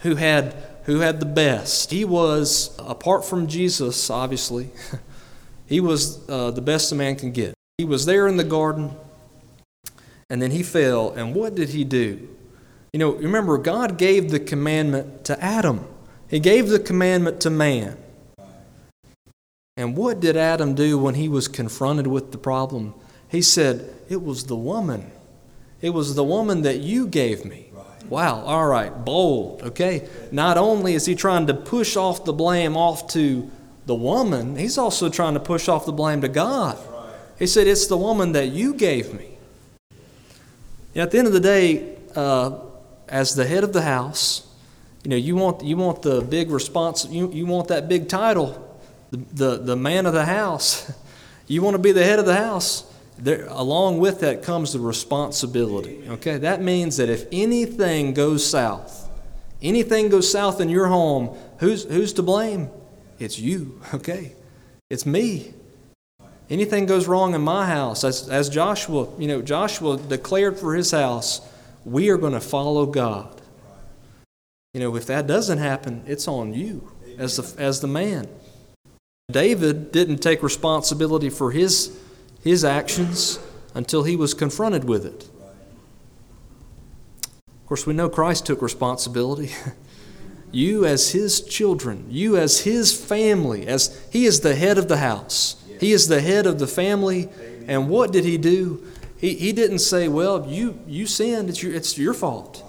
[0.00, 1.90] who had who had the best.
[1.90, 4.70] He was apart from Jesus, obviously.
[5.66, 7.54] he was uh, the best a man can get.
[7.78, 8.96] He was there in the garden
[10.30, 11.10] and then he fell.
[11.10, 12.28] And what did he do?
[12.92, 15.86] You know, remember, God gave the commandment to Adam,
[16.28, 17.98] He gave the commandment to man.
[19.76, 22.94] And what did Adam do when he was confronted with the problem?
[23.28, 25.10] He said, It was the woman.
[25.80, 27.69] It was the woman that you gave me.
[28.10, 30.08] Wow, all right, bold, okay?
[30.32, 33.48] Not only is he trying to push off the blame off to
[33.86, 36.76] the woman, he's also trying to push off the blame to God.
[37.38, 39.38] He said, It's the woman that you gave me.
[40.96, 42.58] at the end of the day, uh,
[43.08, 44.44] as the head of the house,
[45.04, 48.76] you know, you want, you want the big response, you, you want that big title,
[49.12, 50.92] the, the, the man of the house.
[51.46, 52.84] You want to be the head of the house.
[53.20, 56.04] There, along with that comes the responsibility.
[56.08, 59.08] Okay, that means that if anything goes south,
[59.60, 62.70] anything goes south in your home, who's, who's to blame?
[63.18, 63.80] It's you.
[63.94, 64.32] Okay,
[64.88, 65.54] it's me.
[66.48, 70.90] Anything goes wrong in my house, as, as Joshua, you know, Joshua declared for his
[70.90, 71.40] house,
[71.84, 73.40] we are going to follow God.
[74.74, 78.28] You know, if that doesn't happen, it's on you as the, as the man.
[79.30, 81.96] David didn't take responsibility for his,
[82.42, 83.38] his actions
[83.74, 85.28] until he was confronted with it.
[87.38, 89.52] Of course, we know Christ took responsibility.
[90.52, 94.96] you, as his children, you, as his family, as he is the head of the
[94.98, 97.28] house, he is the head of the family.
[97.68, 98.84] And what did he do?
[99.18, 102.64] He, he didn't say, Well, you, you sinned, it's your, it's your fault.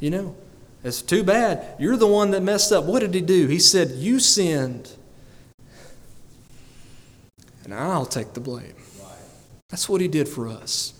[0.00, 0.36] You know,
[0.82, 1.64] it's too bad.
[1.78, 2.84] You're the one that messed up.
[2.84, 3.46] What did he do?
[3.46, 4.90] He said, You sinned
[7.64, 8.74] and I'll take the blame.
[9.74, 10.94] That's what he did for us.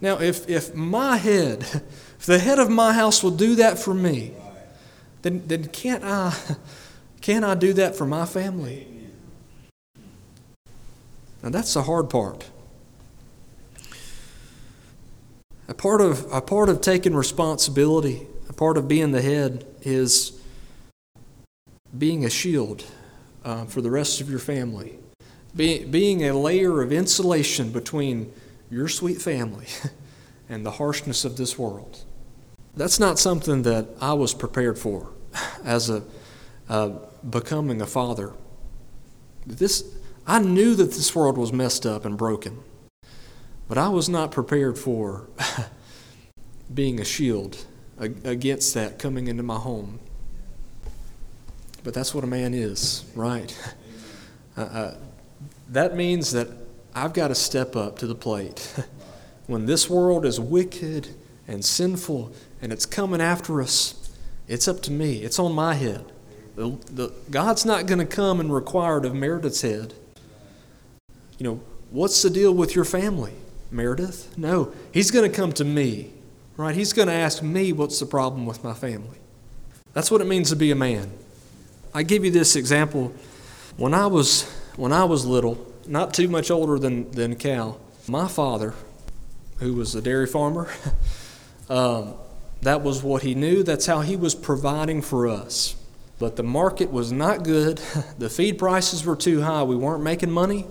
[0.00, 1.60] Now, if, if my head,
[2.18, 4.32] if the head of my house will do that for me,
[5.20, 6.34] then, then can't, I,
[7.20, 8.86] can't I do that for my family?
[11.42, 12.48] Now, that's the hard part.
[15.68, 20.40] A part of, a part of taking responsibility, a part of being the head, is
[21.98, 22.86] being a shield
[23.44, 24.98] uh, for the rest of your family
[25.54, 28.32] be, being a layer of insulation between
[28.70, 29.66] your sweet family
[30.48, 32.04] and the harshness of this world.
[32.74, 35.12] That's not something that I was prepared for
[35.64, 36.02] as a
[36.68, 36.90] uh,
[37.28, 38.32] becoming a father.
[39.46, 39.84] This
[40.26, 42.60] I knew that this world was messed up and broken,
[43.68, 45.28] but I was not prepared for
[46.74, 47.64] being a shield
[47.98, 49.98] against that coming into my home.
[51.84, 53.56] But that's what a man is, right?
[54.54, 54.94] Uh, uh,
[55.72, 56.48] that means that
[56.94, 58.74] I've got to step up to the plate.
[59.46, 61.08] when this world is wicked
[61.48, 64.10] and sinful and it's coming after us,
[64.46, 65.22] it's up to me.
[65.22, 66.04] It's on my head.
[66.56, 69.94] The, the, God's not going to come and require it of Meredith's head.
[71.38, 71.60] You know,
[71.90, 73.32] what's the deal with your family,
[73.70, 74.36] Meredith?
[74.36, 76.12] No, He's going to come to me,
[76.58, 76.74] right?
[76.74, 79.18] He's going to ask me what's the problem with my family.
[79.94, 81.10] That's what it means to be a man.
[81.94, 83.14] I give you this example.
[83.78, 84.46] When I was
[84.76, 88.74] when I was little, not too much older than, than Cal, my father,
[89.58, 90.70] who was a dairy farmer,
[91.68, 92.14] um,
[92.62, 93.62] that was what he knew.
[93.62, 95.76] That's how he was providing for us.
[96.18, 97.80] But the market was not good.
[98.18, 99.64] The feed prices were too high.
[99.64, 100.66] We weren't making money.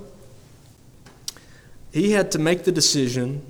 [1.91, 3.45] He had to make the decision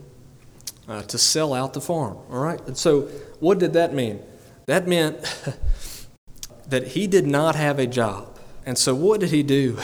[0.87, 2.17] uh, to sell out the farm.
[2.31, 2.59] All right?
[2.65, 3.01] And so,
[3.39, 4.19] what did that mean?
[4.65, 5.19] That meant
[6.67, 8.39] that he did not have a job.
[8.65, 9.77] And so, what did he do?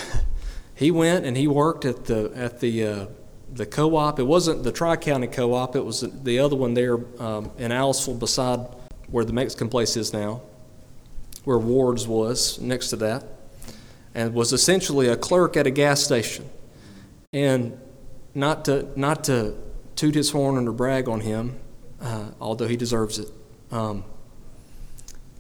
[0.78, 3.06] He went and he worked at the at the uh,
[3.52, 4.20] the co-op.
[4.20, 5.76] It wasn't the Tri County Co-op.
[5.76, 8.60] It was the other one there um, in Aliceville, beside
[9.10, 10.42] where the Mexican place is now,
[11.46, 13.24] where Ward's was next to that,
[14.14, 16.48] and was essentially a clerk at a gas station.
[17.34, 17.80] And
[18.36, 19.56] not to not to
[19.96, 21.60] toot his horn or brag on him,
[22.00, 23.30] uh, although he deserves it.
[23.72, 24.04] Um,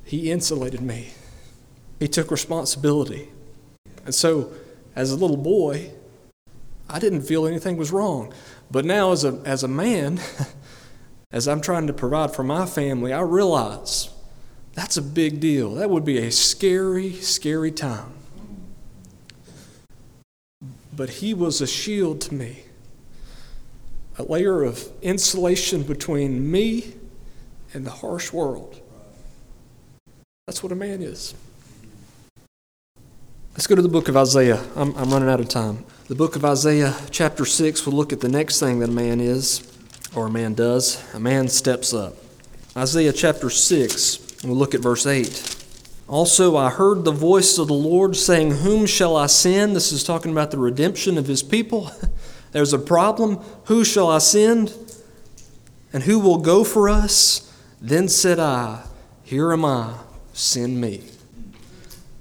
[0.03, 1.09] he insulated me.
[1.99, 3.29] He took responsibility,
[4.03, 4.51] and so
[4.97, 5.91] as a little boy,
[6.89, 8.33] I didn't feel anything was wrong.
[8.71, 10.19] But now, as a, as a man,
[11.31, 14.09] as I'm trying to provide for my family, I realize
[14.73, 15.75] that's a big deal.
[15.75, 18.11] That would be a scary, scary time.
[20.91, 22.63] But he was a shield to me,
[24.17, 26.95] a layer of insulation between me
[27.71, 28.81] and the harsh world.
[30.47, 31.35] That's what a man is.
[33.57, 34.63] Let's go to the book of Isaiah.
[34.75, 35.83] I'm, I'm running out of time.
[36.09, 39.19] The book of Isaiah, chapter 6, we'll look at the next thing that a man
[39.19, 39.75] is,
[40.13, 41.03] or a man does.
[41.15, 42.13] A man steps up.
[42.77, 45.65] Isaiah chapter 6, we'll look at verse 8.
[46.07, 49.75] Also, I heard the voice of the Lord saying, Whom shall I send?
[49.75, 51.91] This is talking about the redemption of his people.
[52.51, 53.37] There's a problem.
[53.65, 54.71] Who shall I send?
[55.91, 57.51] And who will go for us?
[57.81, 58.83] Then said I,
[59.23, 59.95] Here am I,
[60.31, 61.01] send me.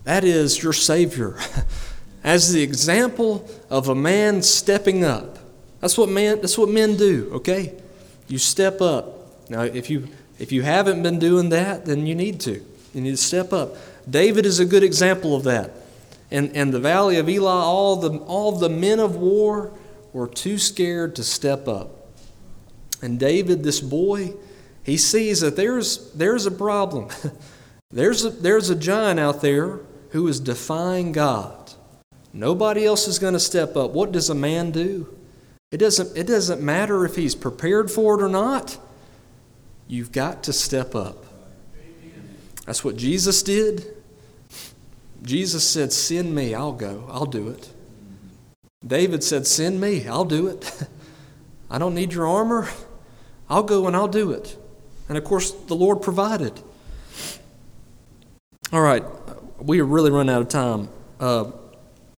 [0.07, 1.37] That is your Savior.
[2.25, 5.39] As the example of a man stepping up.
[5.81, 7.75] That's what man that's what men do, okay?
[8.29, 9.51] You step up.
[9.51, 12.65] Now if you if you haven't been doing that, then you need to.
[12.95, 13.77] You need to step up.
[14.09, 15.73] David is a good example of that.
[16.31, 19.73] And in the valley of Elah, all the, all the men of war
[20.13, 22.09] were too scared to step up.
[23.03, 24.35] And David, this boy,
[24.85, 27.09] he sees that there's, there's a problem.
[27.91, 29.81] there's, a, there's a giant out there
[30.17, 31.75] who is defying God.
[32.33, 33.91] Nobody else is going to step up.
[33.91, 35.14] What does a man do?
[35.71, 38.79] It doesn't, it doesn't matter if he's prepared for it or not.
[39.87, 41.27] You've got to step up.
[42.64, 43.85] That's what Jesus did.
[45.23, 47.69] Jesus said, Send me, I'll go, I'll do it.
[48.87, 50.89] David said, Send me, I'll do it.
[51.71, 52.71] I don't need your armor.
[53.51, 54.57] I'll go and I'll do it.
[55.11, 56.59] And of course, the Lord provided.
[58.73, 59.05] All right,
[59.59, 60.89] we are really running out of time.
[61.19, 61.51] Uh,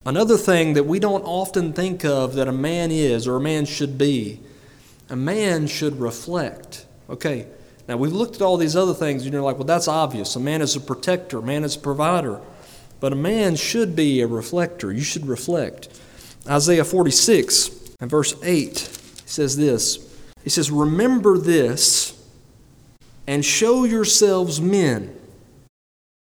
[0.04, 3.64] another thing that we don't often think of that a man is or a man
[3.64, 4.40] should be,
[5.08, 6.86] a man should reflect.
[7.08, 7.46] Okay,
[7.88, 10.36] now, we've looked at all these other things, and you're like, well, that's obvious.
[10.36, 12.38] A man is a protector, a man is a provider.
[13.00, 14.92] But a man should be a reflector.
[14.92, 15.88] You should reflect.
[16.46, 18.76] Isaiah 46 and verse 8
[19.24, 20.14] says this
[20.44, 22.14] He says, Remember this
[23.26, 25.17] and show yourselves men.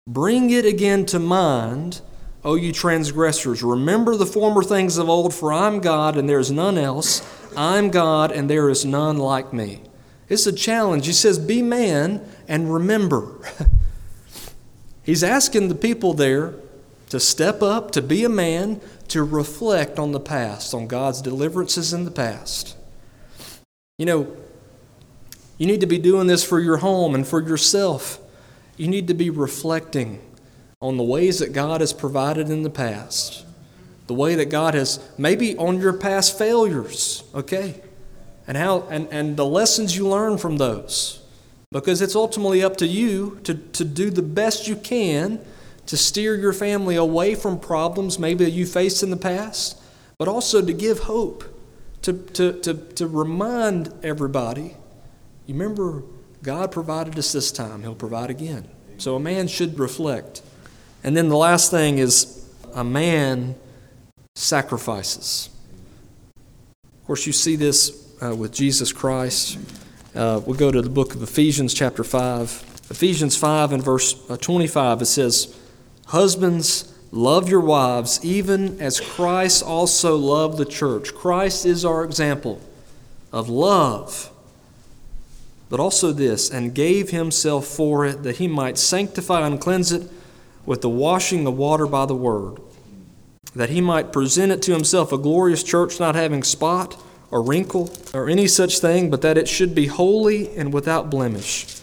[0.08, 2.01] Bring it again to mind,
[2.43, 3.64] O you transgressors.
[3.64, 7.28] Remember the former things of old, for I'm God and there is none else.
[7.58, 9.82] I'm God and there is none like me.
[10.30, 11.08] It's a challenge.
[11.08, 13.39] He says, Be man and remember.
[15.03, 16.53] He's asking the people there
[17.10, 21.93] to step up, to be a man, to reflect on the past, on God's deliverances
[21.93, 22.76] in the past.
[23.97, 24.38] You know,
[25.58, 28.20] you need to be doing this for your home and for yourself.
[28.78, 30.21] You need to be reflecting
[30.82, 33.45] on the ways that God has provided in the past,
[34.07, 37.82] the way that God has, maybe on your past failures, okay?
[38.47, 41.21] and how and, and the lessons you learn from those.
[41.71, 45.43] Because it's ultimately up to you to, to do the best you can
[45.88, 49.80] to steer your family away from problems maybe that you faced in the past,
[50.17, 51.43] but also to give hope,
[52.01, 54.76] to, to, to, to remind everybody,
[55.45, 56.03] you remember
[56.45, 58.67] God provided us this time, He'll provide again.
[58.99, 60.43] So a man should reflect.
[61.03, 63.55] And then the last thing is a man
[64.35, 65.49] sacrifices.
[66.83, 69.57] Of course, you see this uh, with Jesus Christ.
[70.13, 72.41] Uh, we'll go to the book of Ephesians, chapter 5.
[72.91, 75.57] Ephesians 5 and verse uh, 25, it says,
[76.07, 81.15] Husbands, love your wives, even as Christ also loved the church.
[81.15, 82.61] Christ is our example
[83.31, 84.31] of love.
[85.76, 90.09] But also this, and gave himself for it, that he might sanctify and cleanse it
[90.65, 92.61] with the washing of water by the word,
[93.53, 96.95] that he might present it to himself a glorious church, not having spot
[97.30, 101.82] or wrinkle or any such thing, but that it should be holy and without blemish.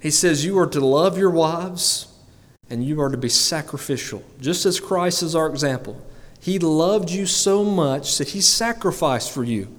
[0.00, 2.12] He says, You are to love your wives
[2.68, 6.04] and you are to be sacrificial, just as Christ is our example.
[6.40, 9.72] He loved you so much that he sacrificed for you,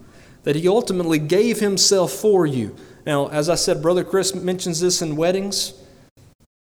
[0.49, 2.75] that he ultimately gave himself for you.
[3.05, 5.75] Now, as I said, Brother Chris mentions this in weddings.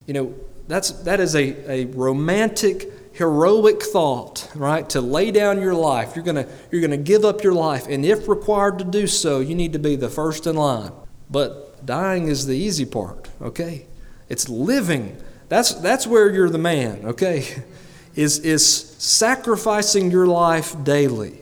[0.06, 0.34] You know,
[0.68, 4.88] that's, that is a, a romantic heroic thought, right?
[4.90, 6.14] To lay down your life.
[6.14, 7.88] You're going you're going to give up your life.
[7.88, 10.92] And if required to do so, you need to be the first in line.
[11.28, 13.86] But dying is the easy part, okay?
[14.28, 15.20] It's living.
[15.48, 17.64] That's, that's where you're the man, okay?
[18.14, 18.64] Is, is
[18.98, 21.41] sacrificing your life daily.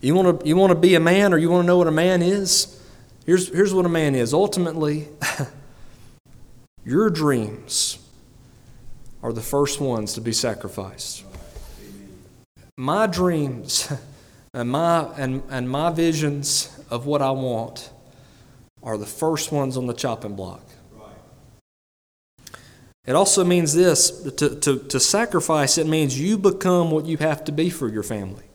[0.00, 1.86] You want to you want to be a man or you want to know what
[1.86, 2.80] a man is?
[3.26, 4.34] Here's, here's what a man is.
[4.34, 5.06] Ultimately,
[6.84, 7.98] your dreams
[9.22, 11.24] are the first ones to be sacrificed.
[12.76, 13.92] My dreams
[14.54, 17.90] and my, and, and my visions of what I want
[18.82, 20.62] are the first ones on the chopping block.
[23.06, 27.44] It also means this to, to, to sacrifice, it means you become what you have
[27.44, 28.49] to be for your family.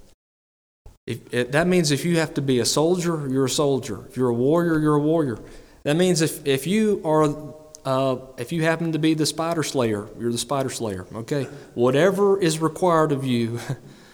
[1.07, 4.05] If, that means if you have to be a soldier, you're a soldier.
[4.09, 5.37] If you're a warrior, you're a warrior.
[5.83, 7.53] That means if, if you are
[7.85, 11.43] uh, if you happen to be the spider slayer, you're the spider slayer, okay?
[11.75, 13.59] Whatever is required of you,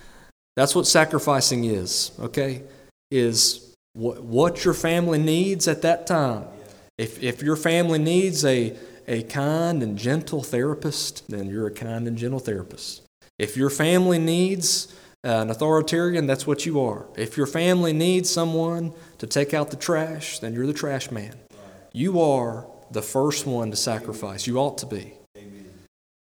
[0.57, 2.63] that's what sacrificing is, okay?
[3.09, 6.45] Is what, what your family needs at that time.
[6.97, 8.77] If, if your family needs a,
[9.07, 13.03] a kind and gentle therapist, then you're a kind and gentle therapist.
[13.39, 17.05] If your family needs an authoritarian, that's what you are.
[17.15, 21.35] If your family needs someone to take out the trash, then you're the trash man.
[21.93, 24.47] You are the first one to sacrifice.
[24.47, 25.13] You ought to be.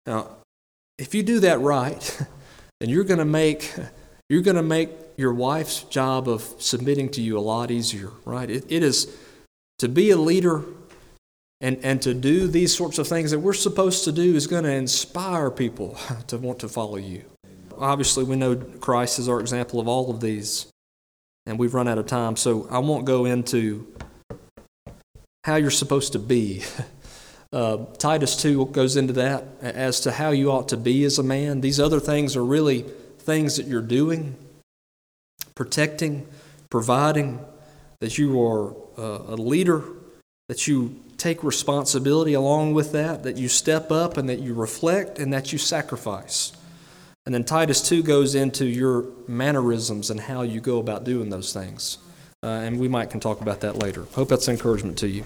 [0.07, 0.29] Now,
[0.99, 2.21] if you do that right,
[2.81, 3.73] then you're going to make
[4.29, 8.49] you're going to make your wife's job of submitting to you a lot easier, right?
[8.51, 9.15] It, it is
[9.79, 10.65] to be a leader
[11.63, 14.65] And, and to do these sorts of things that we're supposed to do is going
[14.65, 17.23] to inspire people to want to follow you.
[17.83, 20.69] Obviously, we know Christ is our example of all of these,
[21.47, 23.93] and we've run out of time, so I won't go into
[25.43, 26.63] how you're supposed to be.
[27.55, 31.23] Uh, Titus 2 goes into that as to how you ought to be as a
[31.23, 31.61] man.
[31.61, 32.87] These other things are really
[33.19, 34.37] things that you're doing,
[35.55, 36.27] protecting,
[36.71, 37.45] providing,
[38.01, 39.85] that you are uh, a leader,
[40.49, 45.19] that you take responsibility along with that, that you step up and that you reflect
[45.19, 46.53] and that you sacrifice.
[47.25, 51.53] And then Titus 2 goes into your mannerisms and how you go about doing those
[51.53, 51.99] things.
[52.43, 54.07] Uh, and we might can talk about that later.
[54.15, 55.25] Hope that's encouragement to you.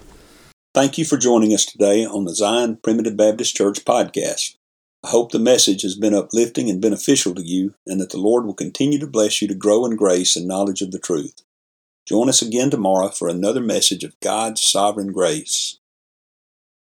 [0.74, 4.56] Thank you for joining us today on the Zion Primitive Baptist Church podcast.
[5.02, 8.44] I hope the message has been uplifting and beneficial to you, and that the Lord
[8.44, 11.42] will continue to bless you to grow in grace and knowledge of the truth.
[12.06, 15.78] Join us again tomorrow for another message of God's sovereign grace.